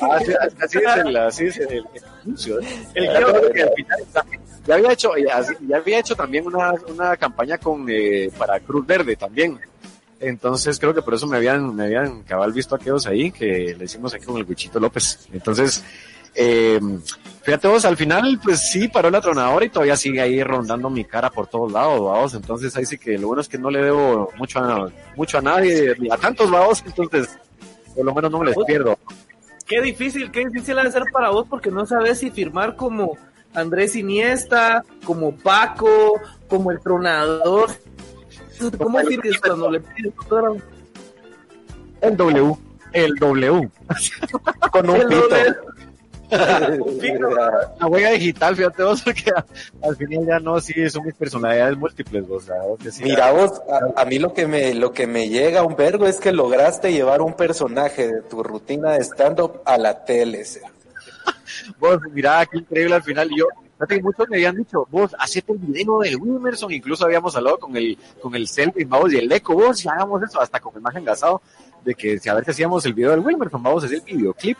Así, 0.00 0.32
así 0.62 0.78
es 0.78 0.96
el, 0.96 1.16
así 1.16 1.46
es 1.46 1.56
el, 1.58 1.72
el 1.72 1.84
anuncio. 2.22 2.60
¿eh? 2.60 2.86
El 2.94 3.06
guion 3.08 3.52
que 3.52 3.62
al 3.62 3.72
final 3.74 4.00
está- 4.00 4.24
ya 4.66 4.74
había 4.74 4.92
hecho, 4.92 5.10
ya, 5.16 5.42
ya 5.66 5.76
había 5.76 5.98
hecho 5.98 6.14
también 6.14 6.46
una, 6.46 6.74
una 6.88 7.16
campaña 7.16 7.58
con 7.58 7.86
eh, 7.88 8.30
para 8.36 8.60
Cruz 8.60 8.86
Verde 8.86 9.16
también. 9.16 9.58
Entonces 10.20 10.78
creo 10.78 10.94
que 10.94 11.02
por 11.02 11.14
eso 11.14 11.26
me 11.26 11.36
habían, 11.36 11.74
me 11.74 11.84
habían 11.84 12.22
cabal 12.22 12.52
visto 12.52 12.76
aquellos 12.76 13.06
ahí 13.06 13.32
que 13.32 13.74
le 13.76 13.84
hicimos 13.84 14.14
aquí 14.14 14.24
con 14.24 14.36
el 14.36 14.46
Guichito 14.46 14.78
López. 14.78 15.28
Entonces, 15.32 15.82
eh, 16.34 16.80
fíjate 17.42 17.66
vos, 17.66 17.84
al 17.84 17.96
final, 17.96 18.38
pues 18.42 18.70
sí, 18.70 18.86
paró 18.86 19.10
la 19.10 19.20
tronadora 19.20 19.64
y 19.64 19.68
todavía 19.68 19.96
sigue 19.96 20.20
ahí 20.20 20.42
rondando 20.44 20.88
mi 20.90 21.04
cara 21.04 21.28
por 21.28 21.48
todos 21.48 21.72
lados, 21.72 22.00
vamos. 22.00 22.34
Entonces 22.34 22.76
ahí 22.76 22.86
sí 22.86 22.98
que 22.98 23.18
lo 23.18 23.26
bueno 23.26 23.40
es 23.40 23.48
que 23.48 23.58
no 23.58 23.68
le 23.68 23.82
debo 23.82 24.30
mucho 24.38 24.60
a, 24.60 24.88
mucho 25.16 25.38
a 25.38 25.42
nadie, 25.42 25.92
ni 25.98 26.08
a 26.08 26.16
tantos 26.16 26.48
vamos, 26.48 26.84
entonces 26.86 27.28
por 27.94 28.04
lo 28.04 28.14
menos 28.14 28.30
no 28.30 28.38
me 28.38 28.46
les 28.46 28.56
pierdo. 28.64 28.96
Qué 29.66 29.80
difícil, 29.80 30.30
qué 30.30 30.46
difícil 30.46 30.78
ha 30.78 30.84
de 30.84 30.92
ser 30.92 31.04
para 31.12 31.30
vos 31.30 31.46
porque 31.48 31.70
no 31.70 31.84
sabes 31.84 32.20
si 32.20 32.30
firmar 32.30 32.76
como 32.76 33.16
Andrés 33.54 33.96
Iniesta, 33.96 34.84
como 35.04 35.36
Paco, 35.36 36.20
como 36.48 36.70
el 36.70 36.80
tronador. 36.80 37.70
¿Cómo 38.78 38.98
firmas 39.00 39.40
cuando 39.40 39.70
le 39.70 39.80
pides? 39.80 40.12
El 42.00 42.16
W, 42.16 42.56
el 42.92 43.14
W. 43.16 43.70
Con 44.70 44.90
un 44.90 44.96
El 44.96 45.06
pito. 47.00 47.28
La 47.30 47.86
huella 47.86 48.10
digital, 48.10 48.56
fíjate 48.56 48.82
vos, 48.82 49.02
porque 49.02 49.30
al 49.82 49.96
final 49.96 50.26
ya 50.26 50.38
no, 50.38 50.60
sí, 50.60 50.88
son 50.88 51.04
mis 51.04 51.14
personalidades 51.14 51.76
múltiples, 51.76 52.24
o 52.28 52.40
sea, 52.40 52.62
vos 52.62 52.78
sí, 52.90 53.04
Mira 53.04 53.32
vos, 53.32 53.60
a, 53.68 54.00
a 54.00 54.04
mí 54.06 54.18
lo 54.18 54.32
que 54.32 54.46
me 54.46 54.72
lo 54.72 54.92
que 54.92 55.06
me 55.06 55.28
llega 55.28 55.62
un 55.62 55.76
vergo 55.76 56.06
es 56.06 56.18
que 56.18 56.32
lograste 56.32 56.92
llevar 56.92 57.20
un 57.20 57.34
personaje 57.34 58.08
de 58.08 58.22
tu 58.22 58.42
rutina 58.42 58.92
de 58.92 59.04
stand-up 59.04 59.60
a 59.66 59.76
la 59.76 60.04
tele. 60.04 60.44
vos, 61.78 62.00
mira, 62.12 62.44
qué 62.46 62.58
increíble 62.58 62.94
al 62.94 63.02
final, 63.02 63.30
y 63.30 63.38
yo, 63.38 63.46
fíjate 63.74 63.96
que 63.96 64.02
muchos 64.02 64.28
me 64.28 64.36
habían 64.36 64.56
dicho, 64.56 64.86
vos, 64.90 65.14
hacete 65.18 65.52
el 65.52 65.58
video 65.58 66.00
del 66.00 66.16
Wilmerson, 66.16 66.72
incluso 66.72 67.04
habíamos 67.04 67.36
hablado 67.36 67.58
con 67.58 67.76
el, 67.76 67.98
con 68.20 68.34
el 68.34 68.46
Selfie, 68.48 68.84
vamos, 68.84 69.12
y 69.12 69.18
el 69.18 69.30
Eco, 69.30 69.54
vos, 69.54 69.82
ya 69.82 69.92
hagamos 69.92 70.22
eso, 70.22 70.40
hasta 70.40 70.60
con 70.60 70.74
el 70.76 70.82
más 70.82 70.94
engasado, 70.96 71.42
de 71.84 71.94
que 71.94 72.18
si 72.18 72.28
a 72.28 72.34
ver 72.34 72.44
si 72.44 72.52
hacíamos 72.52 72.84
el 72.86 72.94
video 72.94 73.10
del 73.10 73.20
Wilmerson, 73.20 73.62
vamos 73.62 73.82
a 73.82 73.86
hacer 73.86 74.02
el 74.06 74.16
videoclip, 74.16 74.56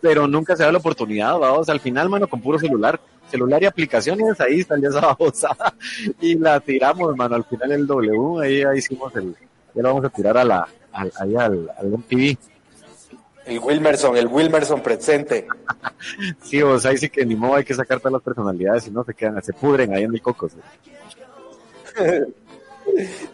pero 0.00 0.26
nunca 0.26 0.56
se 0.56 0.62
da 0.62 0.72
la 0.72 0.78
oportunidad, 0.78 1.38
vamos, 1.38 1.68
al 1.68 1.80
final, 1.80 2.08
mano, 2.08 2.28
con 2.28 2.40
puro 2.40 2.58
celular, 2.58 3.00
celular 3.30 3.62
y 3.62 3.66
aplicaciones, 3.66 4.40
ahí 4.40 4.62
salió 4.62 4.90
esa 4.90 5.00
babosada, 5.00 5.74
y 6.20 6.36
la 6.36 6.60
tiramos, 6.60 7.16
mano, 7.16 7.36
al 7.36 7.44
final 7.44 7.72
el 7.72 7.86
W, 7.86 8.42
ahí, 8.42 8.62
ahí 8.62 8.78
hicimos 8.78 9.14
el, 9.16 9.34
ya 9.74 9.82
lo 9.82 9.88
vamos 9.88 10.04
a 10.04 10.08
tirar 10.08 10.38
a 10.38 10.44
la, 10.44 10.68
al, 10.92 11.12
ahí 11.20 11.36
al, 11.36 11.70
al 11.78 11.88
MTV. 11.88 12.36
El 13.46 13.58
Wilmerson, 13.60 14.16
el 14.16 14.26
Wilmerson 14.26 14.82
presente. 14.82 15.46
Sí, 16.42 16.60
o 16.62 16.78
sea, 16.78 16.90
ahí 16.90 16.98
sí 16.98 17.08
que 17.08 17.24
ni 17.24 17.34
modo 17.36 17.54
hay 17.56 17.64
que 17.64 17.74
sacar 17.74 17.98
todas 17.98 18.12
las 18.14 18.22
personalidades 18.22 18.86
y 18.86 18.90
no 18.90 19.02
se 19.04 19.14
quedan, 19.14 19.42
se 19.42 19.52
pudren 19.52 19.94
ahí 19.94 20.02
en 20.04 20.12
el 20.14 20.20
cocos. 20.20 20.52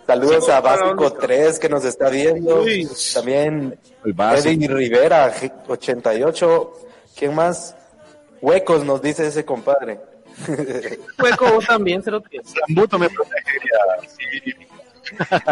Saludos 0.07 0.47
Sí, 0.47 0.51
a 0.51 0.61
Básico 0.61 1.05
listo. 1.05 1.19
3 1.21 1.59
que 1.59 1.69
nos 1.69 1.85
está 1.85 2.09
viendo. 2.09 2.63
Uy. 2.63 2.89
También 3.15 3.79
El 4.05 4.13
básico. 4.13 4.49
Eddie 4.49 4.69
Rivera, 4.69 5.33
G- 5.35 5.53
88. 5.69 6.73
¿Quién 7.17 7.35
más? 7.35 7.77
Huecos 8.41 8.85
nos 8.85 9.01
dice 9.03 9.27
ese 9.27 9.45
compadre. 9.45 10.01
Hueco 11.23 11.53
vos 11.53 11.67
también, 11.67 12.03
me 12.99 13.09
protegería. 13.11 13.79
Sí, 14.17 14.55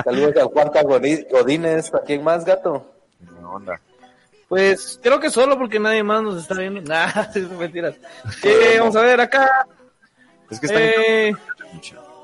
Saludos 0.05 0.37
a 0.38 0.44
Juanca 0.46 0.83
Godi- 0.83 1.27
Godínez. 1.31 1.92
¿A 1.94 2.01
quién 2.01 2.25
más, 2.25 2.44
gato? 2.44 2.87
onda. 3.44 3.81
Pues 4.51 4.99
creo 5.01 5.21
que 5.21 5.31
solo 5.31 5.57
porque 5.57 5.79
nadie 5.79 6.03
más 6.03 6.23
nos 6.25 6.43
está 6.43 6.55
viendo. 6.55 6.81
Nah, 6.87 7.07
es 7.35 7.49
mentiras. 7.53 7.95
Eh, 8.43 8.77
vamos 8.81 8.97
a 8.97 9.01
ver 9.03 9.21
acá. 9.21 9.49
Es 10.51 10.59
que 10.59 10.67
está 10.67 10.81
Eh, 10.81 11.33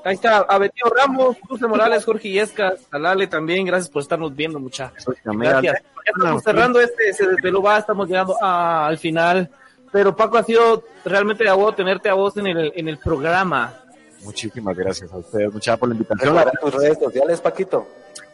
ahí 0.03 0.13
está 0.13 0.39
Abetío 0.39 0.85
Ramos, 0.95 1.37
Dulce 1.47 1.65
Morales, 1.67 2.03
Jorge 2.03 2.27
Illescas, 2.27 2.81
Alale 2.91 3.27
también. 3.27 3.65
Gracias 3.65 3.89
por 3.89 4.01
estarnos 4.01 4.35
viendo, 4.35 4.59
mucha. 4.59 4.91
Gracias. 5.23 5.81
Ya 6.05 6.11
estamos 6.13 6.43
cerrando 6.43 6.81
este, 6.81 7.13
se 7.13 7.27
desveló, 7.27 7.61
va, 7.61 7.77
estamos 7.79 8.07
llegando 8.09 8.35
a- 8.43 8.87
al 8.87 8.97
final. 8.97 9.49
Pero 9.89 10.13
Paco, 10.13 10.37
ha 10.37 10.43
sido 10.43 10.83
realmente 11.05 11.45
de 11.45 11.49
agua 11.49 11.73
tenerte 11.73 12.09
a 12.09 12.13
vos 12.13 12.35
en 12.35 12.47
el, 12.47 12.73
en 12.75 12.89
el 12.89 12.97
programa. 12.97 13.73
Muchísimas 14.23 14.75
gracias 14.75 15.13
a 15.13 15.17
ustedes, 15.17 15.53
muchas 15.53 15.79
por 15.79 15.87
la 15.87 15.95
invitación. 15.95 16.35
Tus 16.59 16.73
redes 16.73 16.99
sociales, 16.99 17.39
Paquito. 17.39 17.87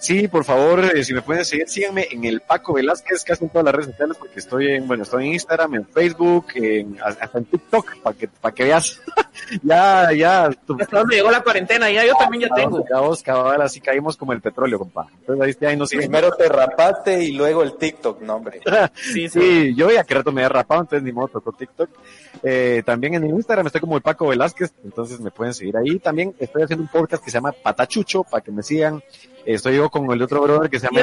Sí, 0.03 0.27
por 0.27 0.43
favor, 0.43 0.83
eh, 0.83 1.01
si 1.05 1.13
me 1.13 1.21
pueden 1.21 1.45
seguir, 1.45 1.69
síganme 1.69 2.09
en 2.11 2.25
el 2.25 2.41
Paco 2.41 2.73
Velázquez, 2.73 3.23
casi 3.23 3.45
en 3.45 3.49
todas 3.51 3.63
las 3.63 3.73
redes 3.73 3.91
sociales, 3.91 4.17
porque 4.19 4.39
estoy 4.39 4.67
en, 4.73 4.85
bueno, 4.85 5.03
estoy 5.03 5.27
en 5.27 5.33
Instagram, 5.33 5.75
en 5.75 5.87
Facebook, 5.87 6.47
en, 6.55 6.97
hasta 7.01 7.37
en 7.37 7.45
TikTok, 7.45 8.01
para 8.03 8.13
que, 8.17 8.27
para 8.27 8.53
que 8.53 8.63
veas. 8.65 8.99
ya, 9.63 10.11
ya, 10.11 10.49
tu- 10.67 10.75
Hasta 10.77 10.99
dónde 10.99 11.15
llegó 11.15 11.31
la 11.31 11.41
cuarentena, 11.41 11.89
ya 11.89 12.05
yo 12.05 12.15
también 12.15 12.49
ya 12.49 12.55
tengo. 12.55 12.83
Ya 12.89 12.99
vos, 12.99 13.23
cabal, 13.23 13.61
así 13.61 13.79
caímos 13.79 14.17
como 14.17 14.33
el 14.33 14.41
petróleo, 14.41 14.77
compa. 14.77 15.07
Entonces 15.21 15.41
ahí, 15.45 15.51
está, 15.51 15.67
ahí 15.69 15.77
nos. 15.77 15.89
Primero 15.91 16.31
te 16.33 16.49
rapaste 16.49 17.23
y 17.23 17.31
luego 17.31 17.63
el 17.63 17.77
TikTok, 17.77 18.21
no, 18.23 18.35
hombre. 18.35 18.59
Sí, 18.95 19.29
sí. 19.29 19.39
Sí, 19.39 19.75
yo 19.75 19.89
ya 19.89 20.03
que 20.03 20.15
rato 20.15 20.33
me 20.33 20.41
había 20.41 20.49
rapado, 20.49 20.81
entonces 20.81 21.03
ni 21.03 21.13
modo 21.13 21.29
tocó 21.29 21.53
TikTok. 21.53 21.89
Eh, 22.43 22.83
también 22.85 23.13
en 23.13 23.25
Instagram 23.29 23.67
estoy 23.67 23.79
como 23.79 23.95
el 23.95 24.01
Paco 24.03 24.27
Velázquez, 24.27 24.73
entonces 24.83 25.21
me 25.21 25.31
pueden 25.31 25.53
seguir 25.53 25.77
ahí. 25.77 25.97
También 25.99 26.35
estoy 26.39 26.63
haciendo 26.63 26.83
un 26.83 26.89
podcast 26.89 27.23
que 27.23 27.31
se 27.31 27.37
llama 27.37 27.53
Patachucho, 27.53 28.23
para 28.25 28.43
que 28.43 28.51
me 28.51 28.63
sigan. 28.63 29.01
Estoy 29.45 29.75
yo 29.75 29.89
con 29.93 30.11
el 30.11 30.21
otro 30.21 30.41
brother 30.41 30.69
que 30.69 30.79
se 30.79 30.87
llama. 30.87 31.01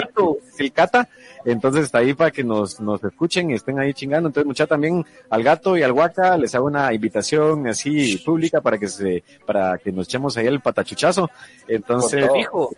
El 0.59 0.72
Cata, 0.72 1.09
entonces 1.44 1.85
está 1.85 1.98
ahí 1.98 2.12
para 2.12 2.31
que 2.31 2.44
nos, 2.44 2.81
nos 2.81 3.03
escuchen 3.03 3.50
y 3.50 3.55
estén 3.55 3.79
ahí 3.79 3.94
chingando. 3.94 4.29
Entonces, 4.29 4.46
mucha 4.46 4.66
también 4.66 5.07
al 5.31 5.42
gato 5.42 5.79
y 5.79 5.83
al 5.83 5.92
guaca 5.92 6.37
les 6.37 6.55
hago 6.55 6.66
una 6.66 6.92
invitación 6.92 7.66
así 7.68 8.18
pública 8.18 8.61
para 8.61 8.76
que 8.76 8.88
se, 8.88 9.22
para 9.46 9.79
que 9.79 9.92
nos 9.92 10.07
echemos 10.09 10.37
ahí 10.37 10.46
el 10.46 10.61
patachuchazo. 10.61 11.31
Entonces. 11.68 12.29
Fijo. 12.35 12.70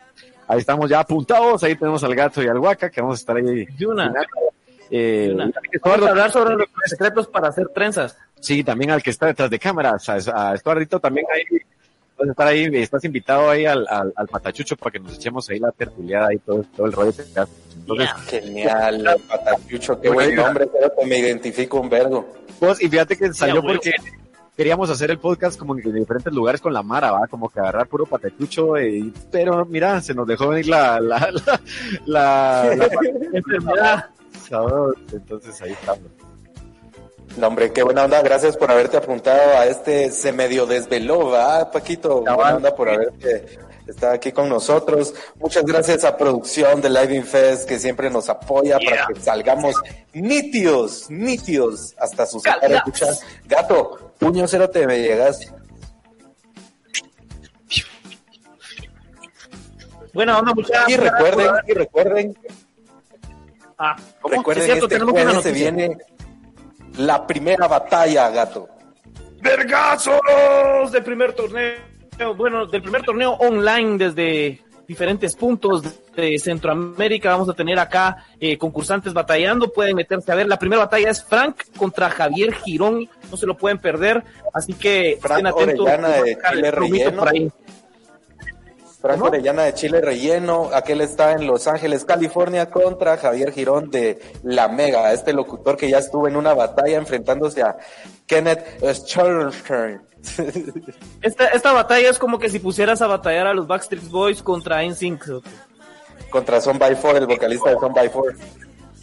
ahí 0.46 0.59
estamos 0.59 0.88
ya 0.90 1.01
apuntados, 1.01 1.62
ahí 1.64 1.75
tenemos 1.75 2.05
al 2.05 2.14
gato 2.14 2.42
y 2.42 2.46
al 2.46 2.59
guaca 2.61 2.90
que 2.90 3.01
vamos 3.01 3.18
a 3.18 3.20
estar 3.20 3.37
ahí 3.37 3.64
De 3.64 3.87
una. 3.87 4.12
Eh, 4.94 5.31
Una. 5.35 5.46
Estuardo- 5.72 5.83
Vamos 6.03 6.07
a 6.07 6.11
hablar 6.11 6.31
sobre 6.31 6.55
los 6.57 6.66
secretos 6.87 7.27
para 7.27 7.48
hacer 7.48 7.68
trenzas. 7.75 8.16
Sí, 8.38 8.62
también 8.62 8.90
al 8.90 9.03
que 9.03 9.09
está 9.11 9.27
detrás 9.27 9.48
de 9.48 9.59
cámaras, 9.59 10.07
a, 10.09 10.51
a 10.51 10.55
Estuardito 10.55 11.01
también 11.01 11.25
ahí, 11.35 11.59
estar 12.30 12.46
ahí, 12.46 12.68
estás 12.72 13.04
invitado 13.04 13.50
ahí 13.50 13.66
al, 13.66 13.87
al, 13.88 14.12
al 14.16 14.28
patachucho 14.28 14.76
para 14.76 14.92
que 14.92 14.98
nos 15.00 15.14
echemos 15.14 15.48
ahí 15.50 15.58
la 15.58 15.72
tertuliada 15.72 16.32
y 16.32 16.38
todo, 16.38 16.64
todo 16.76 16.87
el 16.87 16.92
rollo. 16.92 17.12
Entonces, 17.74 18.08
Genial, 18.26 19.06
el 19.06 19.20
patachucho, 19.28 20.00
qué 20.00 20.08
buen 20.08 20.35
nombre, 20.35 20.66
pero 20.66 20.92
que 20.98 21.06
me 21.06 21.18
identifico 21.18 21.80
un 21.80 21.88
vergo. 21.88 22.28
vos, 22.61 22.80
y 22.82 22.88
fíjate 22.88 23.16
que 23.16 23.32
salió 23.32 23.62
porque 23.62 23.92
queríamos 24.56 24.90
hacer 24.90 25.11
el 25.11 25.18
podcast 25.18 25.58
como 25.58 25.76
en 25.76 25.92
diferentes 25.92 26.32
lugares 26.32 26.61
con 26.61 26.72
la 26.72 26.82
Mara, 26.82 27.11
¿va? 27.11 27.26
Como 27.26 27.48
que 27.48 27.58
agarrar 27.61 27.87
puro 27.88 28.06
patachucho, 28.06 28.76
eh, 28.76 29.11
pero 29.30 29.64
mira, 29.64 30.00
se 30.00 30.14
nos 30.14 30.26
dejó 30.26 30.48
venir 30.48 30.68
la, 30.68 31.00
la, 31.00 31.30
la, 31.32 31.61
la, 32.06 32.76
la 32.76 32.88
Enfermedad. 33.32 34.06
entonces 35.12 35.61
ahí 35.62 35.72
estamos. 35.72 36.02
No, 37.36 37.46
hombre, 37.48 37.72
qué 37.72 37.82
buena 37.82 38.04
onda, 38.04 38.20
gracias 38.22 38.56
por 38.56 38.70
haberte 38.70 38.96
apuntado 38.98 39.56
a 39.58 39.66
este, 39.66 40.10
se 40.12 40.32
medio 40.32 40.66
desveló, 40.66 41.30
¿va, 41.30 41.70
Paquito? 41.70 42.20
Buena 42.20 42.56
onda 42.56 42.74
por 42.74 42.88
haberte 42.90 43.58
estado 43.86 44.12
aquí 44.12 44.32
con 44.32 44.48
nosotros. 44.50 45.14
Muchas 45.36 45.64
gracias 45.64 46.04
a 46.04 46.16
producción 46.16 46.80
de 46.82 46.90
Live 46.90 47.14
In 47.14 47.24
Fest 47.24 47.66
que 47.66 47.78
siempre 47.78 48.10
nos 48.10 48.28
apoya 48.28 48.78
para 48.78 49.06
que 49.06 49.20
salgamos 49.20 49.74
nítidos, 50.12 51.08
nítidos 51.10 51.94
hasta 51.98 52.26
sus 52.26 52.42
Caldaos. 52.42 52.64
hogares. 52.86 53.00
Escucha, 53.02 53.26
Gato, 53.46 54.12
puño 54.18 54.46
cero 54.46 54.68
te 54.68 54.86
me 54.86 55.00
llegas. 55.00 55.40
Buena 60.12 60.38
onda, 60.38 60.52
muchachos. 60.54 60.88
Y 60.88 60.96
recuerden, 60.96 61.50
y 61.66 61.72
recuerden, 61.72 62.38
Ah, 63.78 63.96
¿cómo? 64.20 64.36
recuerden, 64.36 64.62
Es 64.62 64.66
cierto, 64.66 64.84
este 64.84 64.94
tenemos 64.98 65.12
jueves 65.14 65.42
se 65.42 65.50
viene 65.52 65.96
la 66.98 67.26
primera 67.26 67.66
batalla, 67.66 68.31
Gato. 68.31 68.68
¡Vergazos! 69.40 70.92
Del 70.92 71.02
primer 71.02 71.33
torneo, 71.33 71.76
bueno, 72.37 72.66
del 72.66 72.83
primer 72.83 73.02
torneo 73.02 73.33
online 73.33 73.98
desde 73.98 74.61
diferentes 74.87 75.35
puntos 75.35 75.83
de 76.14 76.38
Centroamérica. 76.38 77.31
Vamos 77.31 77.48
a 77.48 77.55
tener 77.55 77.78
acá 77.78 78.24
eh, 78.38 78.59
concursantes 78.59 79.12
batallando. 79.12 79.72
Pueden 79.72 79.96
meterse 79.96 80.31
a 80.31 80.35
ver. 80.35 80.46
La 80.46 80.59
primera 80.59 80.83
batalla 80.83 81.11
es 81.11 81.24
Frank 81.24 81.57
contra 81.76 82.11
Javier 82.11 82.52
Girón. 82.55 83.09
No 83.31 83.37
se 83.37 83.46
lo 83.46 83.57
pueden 83.57 83.78
perder. 83.78 84.22
Así 84.52 84.74
que 84.74 85.18
Frank 85.20 85.38
estén 85.38 85.46
atentos. 85.46 85.87
Orellana 85.87 86.09
de 86.22 86.38
Chile 86.50 86.70
relleno. 86.70 87.18
por 87.18 87.28
ahí. 87.28 87.50
Franco. 89.02 89.26
Orellana 89.26 89.64
de 89.64 89.74
Chile 89.74 90.00
relleno, 90.00 90.70
aquel 90.72 91.00
está 91.00 91.32
en 91.32 91.46
Los 91.46 91.66
Ángeles, 91.66 92.04
California, 92.04 92.70
contra 92.70 93.16
Javier 93.16 93.52
Girón 93.52 93.90
de 93.90 94.20
La 94.44 94.68
Mega, 94.68 95.12
este 95.12 95.32
locutor 95.32 95.76
que 95.76 95.90
ya 95.90 95.98
estuvo 95.98 96.28
en 96.28 96.36
una 96.36 96.54
batalla 96.54 96.96
enfrentándose 96.96 97.62
a 97.62 97.76
Kenneth 98.26 98.64
Stern. 98.94 99.52
Esta, 101.20 101.48
esta 101.48 101.72
batalla 101.72 102.08
es 102.08 102.16
como 102.16 102.38
que 102.38 102.48
si 102.48 102.60
pusieras 102.60 103.02
a 103.02 103.08
batallar 103.08 103.48
a 103.48 103.54
los 103.54 103.66
Backstreet 103.66 104.08
Boys 104.08 104.40
contra 104.40 104.84
NSYNC. 104.84 105.24
contra 106.30 106.60
Son 106.60 106.78
by 106.78 106.94
Four, 106.94 107.16
el 107.16 107.26
vocalista 107.26 107.70
de 107.70 107.76
Son 107.80 107.92
by 107.92 108.08
Four. 108.08 108.36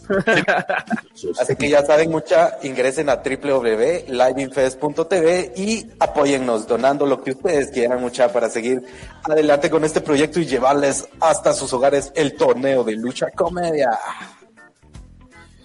Así 1.39 1.56
que 1.56 1.69
ya 1.69 1.86
saben, 1.86 2.10
mucha, 2.10 2.58
ingresen 2.63 3.10
a 3.10 3.17
www.liveinfest.tv 3.17 5.54
y 5.56 5.88
apóyennos 6.00 6.65
donando 6.67 7.06
lo 7.06 7.24
que 7.24 7.30
ustedes 7.32 7.69
quieran, 7.72 8.02
mucha, 8.02 8.32
para 8.32 8.50
seguir 8.50 8.82
adelante 9.24 9.69
con 9.69 9.84
este 9.84 10.02
proyecto 10.02 10.39
y 10.39 10.45
llevarles 10.45 11.08
hasta 11.19 11.54
sus 11.54 11.72
hogares 11.74 12.12
el 12.15 12.36
torneo 12.36 12.84
de 12.84 12.93
lucha 12.93 13.30
comedia. 13.32 13.91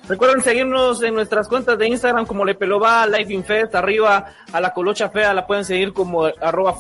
Recuerden 0.07 0.43
seguirnos 0.43 1.03
en 1.03 1.15
nuestras 1.15 1.49
cuentas 1.49 1.79
de 1.79 1.89
Instagram 1.89 2.27
como 2.27 2.45
Le 2.45 2.55
Pelova, 2.55 3.07
Life 3.07 3.33
Infest, 3.33 3.75
arriba 3.75 4.35
a 4.53 4.61
la 4.61 4.75
colocha 4.75 5.09
fea 5.09 5.33
la 5.33 5.47
pueden 5.47 5.65
seguir 5.65 5.95
como 5.95 6.25
arroba. 6.25 6.75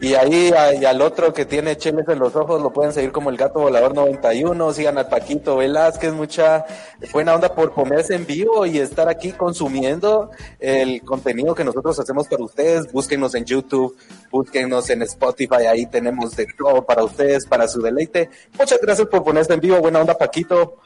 Y 0.00 0.14
ahí 0.14 0.52
y 0.80 0.84
al 0.84 1.02
otro 1.02 1.32
que 1.32 1.44
tiene 1.44 1.76
cheles 1.76 2.06
en 2.08 2.20
los 2.20 2.36
ojos 2.36 2.62
lo 2.62 2.72
pueden 2.72 2.92
seguir 2.92 3.10
como 3.10 3.30
el 3.30 3.36
gato 3.36 3.58
volador 3.60 3.94
91. 3.94 4.72
Sigan 4.72 4.96
al 4.96 5.08
Paquito 5.08 5.56
Velázquez, 5.56 6.12
mucha 6.12 6.64
buena 7.12 7.34
onda 7.34 7.52
por 7.52 7.72
ponerse 7.72 8.14
en 8.14 8.24
vivo 8.24 8.64
y 8.64 8.78
estar 8.78 9.08
aquí 9.08 9.32
consumiendo 9.32 10.30
el 10.60 11.02
contenido 11.02 11.54
que 11.54 11.64
nosotros 11.64 11.98
hacemos 11.98 12.28
para 12.28 12.44
ustedes. 12.44 12.92
Búsquenos 12.92 13.34
en 13.34 13.44
YouTube, 13.44 13.96
búsquenos 14.30 14.88
en 14.90 15.02
Spotify, 15.02 15.66
ahí 15.68 15.86
tenemos 15.86 16.36
de 16.36 16.46
todo 16.56 16.84
para 16.84 17.02
ustedes, 17.02 17.44
para 17.44 17.66
su 17.66 17.82
deleite. 17.82 18.30
Muchas 18.56 18.80
gracias 18.80 19.08
por 19.08 19.24
ponerse 19.24 19.52
en 19.52 19.60
vivo. 19.60 19.80
Buena 19.80 20.00
onda, 20.00 20.16
Paquito. 20.16 20.76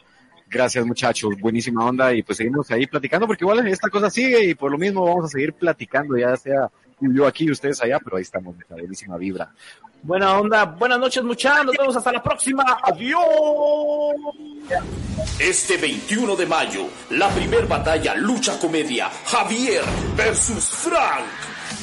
Gracias 0.53 0.85
muchachos, 0.85 1.31
buenísima 1.41 1.87
onda 1.87 2.13
y 2.13 2.23
pues 2.23 2.37
seguimos 2.37 2.71
ahí 2.71 2.87
platicando 2.87 3.27
porque 3.27 3.43
igual 3.43 3.67
esta 3.67 3.89
cosa 3.89 4.11
sigue 4.11 4.45
y 4.45 4.55
por 4.55 4.71
lo 4.71 4.77
mismo 4.77 5.03
vamos 5.03 5.25
a 5.25 5.29
seguir 5.29 5.55
platicando 5.55 6.15
ya 6.19 6.37
sea 6.37 6.71
yo 7.01 7.27
aquí 7.27 7.47
y 7.47 7.51
ustedes 7.51 7.83
allá, 7.83 7.99
pero 8.05 8.19
ahí 8.19 8.23
estamos, 8.23 8.55
la 8.69 8.77
buenísima 8.77 9.17
vibra. 9.17 9.51
Buena 10.03 10.39
onda, 10.39 10.67
buenas 10.67 10.99
noches 10.99 11.25
muchachos, 11.25 11.65
nos 11.65 11.75
vemos 11.77 11.97
hasta 11.97 12.13
la 12.13 12.23
próxima. 12.23 12.63
Adiós. 12.83 13.23
Este 15.39 15.79
21 15.79 16.37
de 16.37 16.45
mayo, 16.47 16.87
la 17.11 17.31
primer 17.31 17.67
batalla 17.67 18.15
lucha 18.15 18.59
comedia 18.59 19.09
Javier 19.25 19.83
versus 20.15 20.69
Frank. 20.69 21.25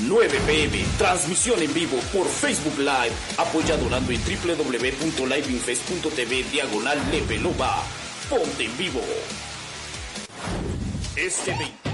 9 0.07 0.39
pm, 0.45 0.85
transmisión 0.99 1.59
en 1.61 1.73
vivo 1.73 1.97
por 2.13 2.27
Facebook 2.27 2.77
Live, 2.77 3.15
apoya 3.37 3.75
donando 3.77 4.11
en 4.11 4.21
www.liveinfest.tv 4.21 6.43
diagonal 6.51 6.99
Lepeloba. 7.11 7.83
Ponte 8.29 8.63
en 8.63 8.77
vivo. 8.77 9.01
Este 11.15 11.51
20 11.51 11.88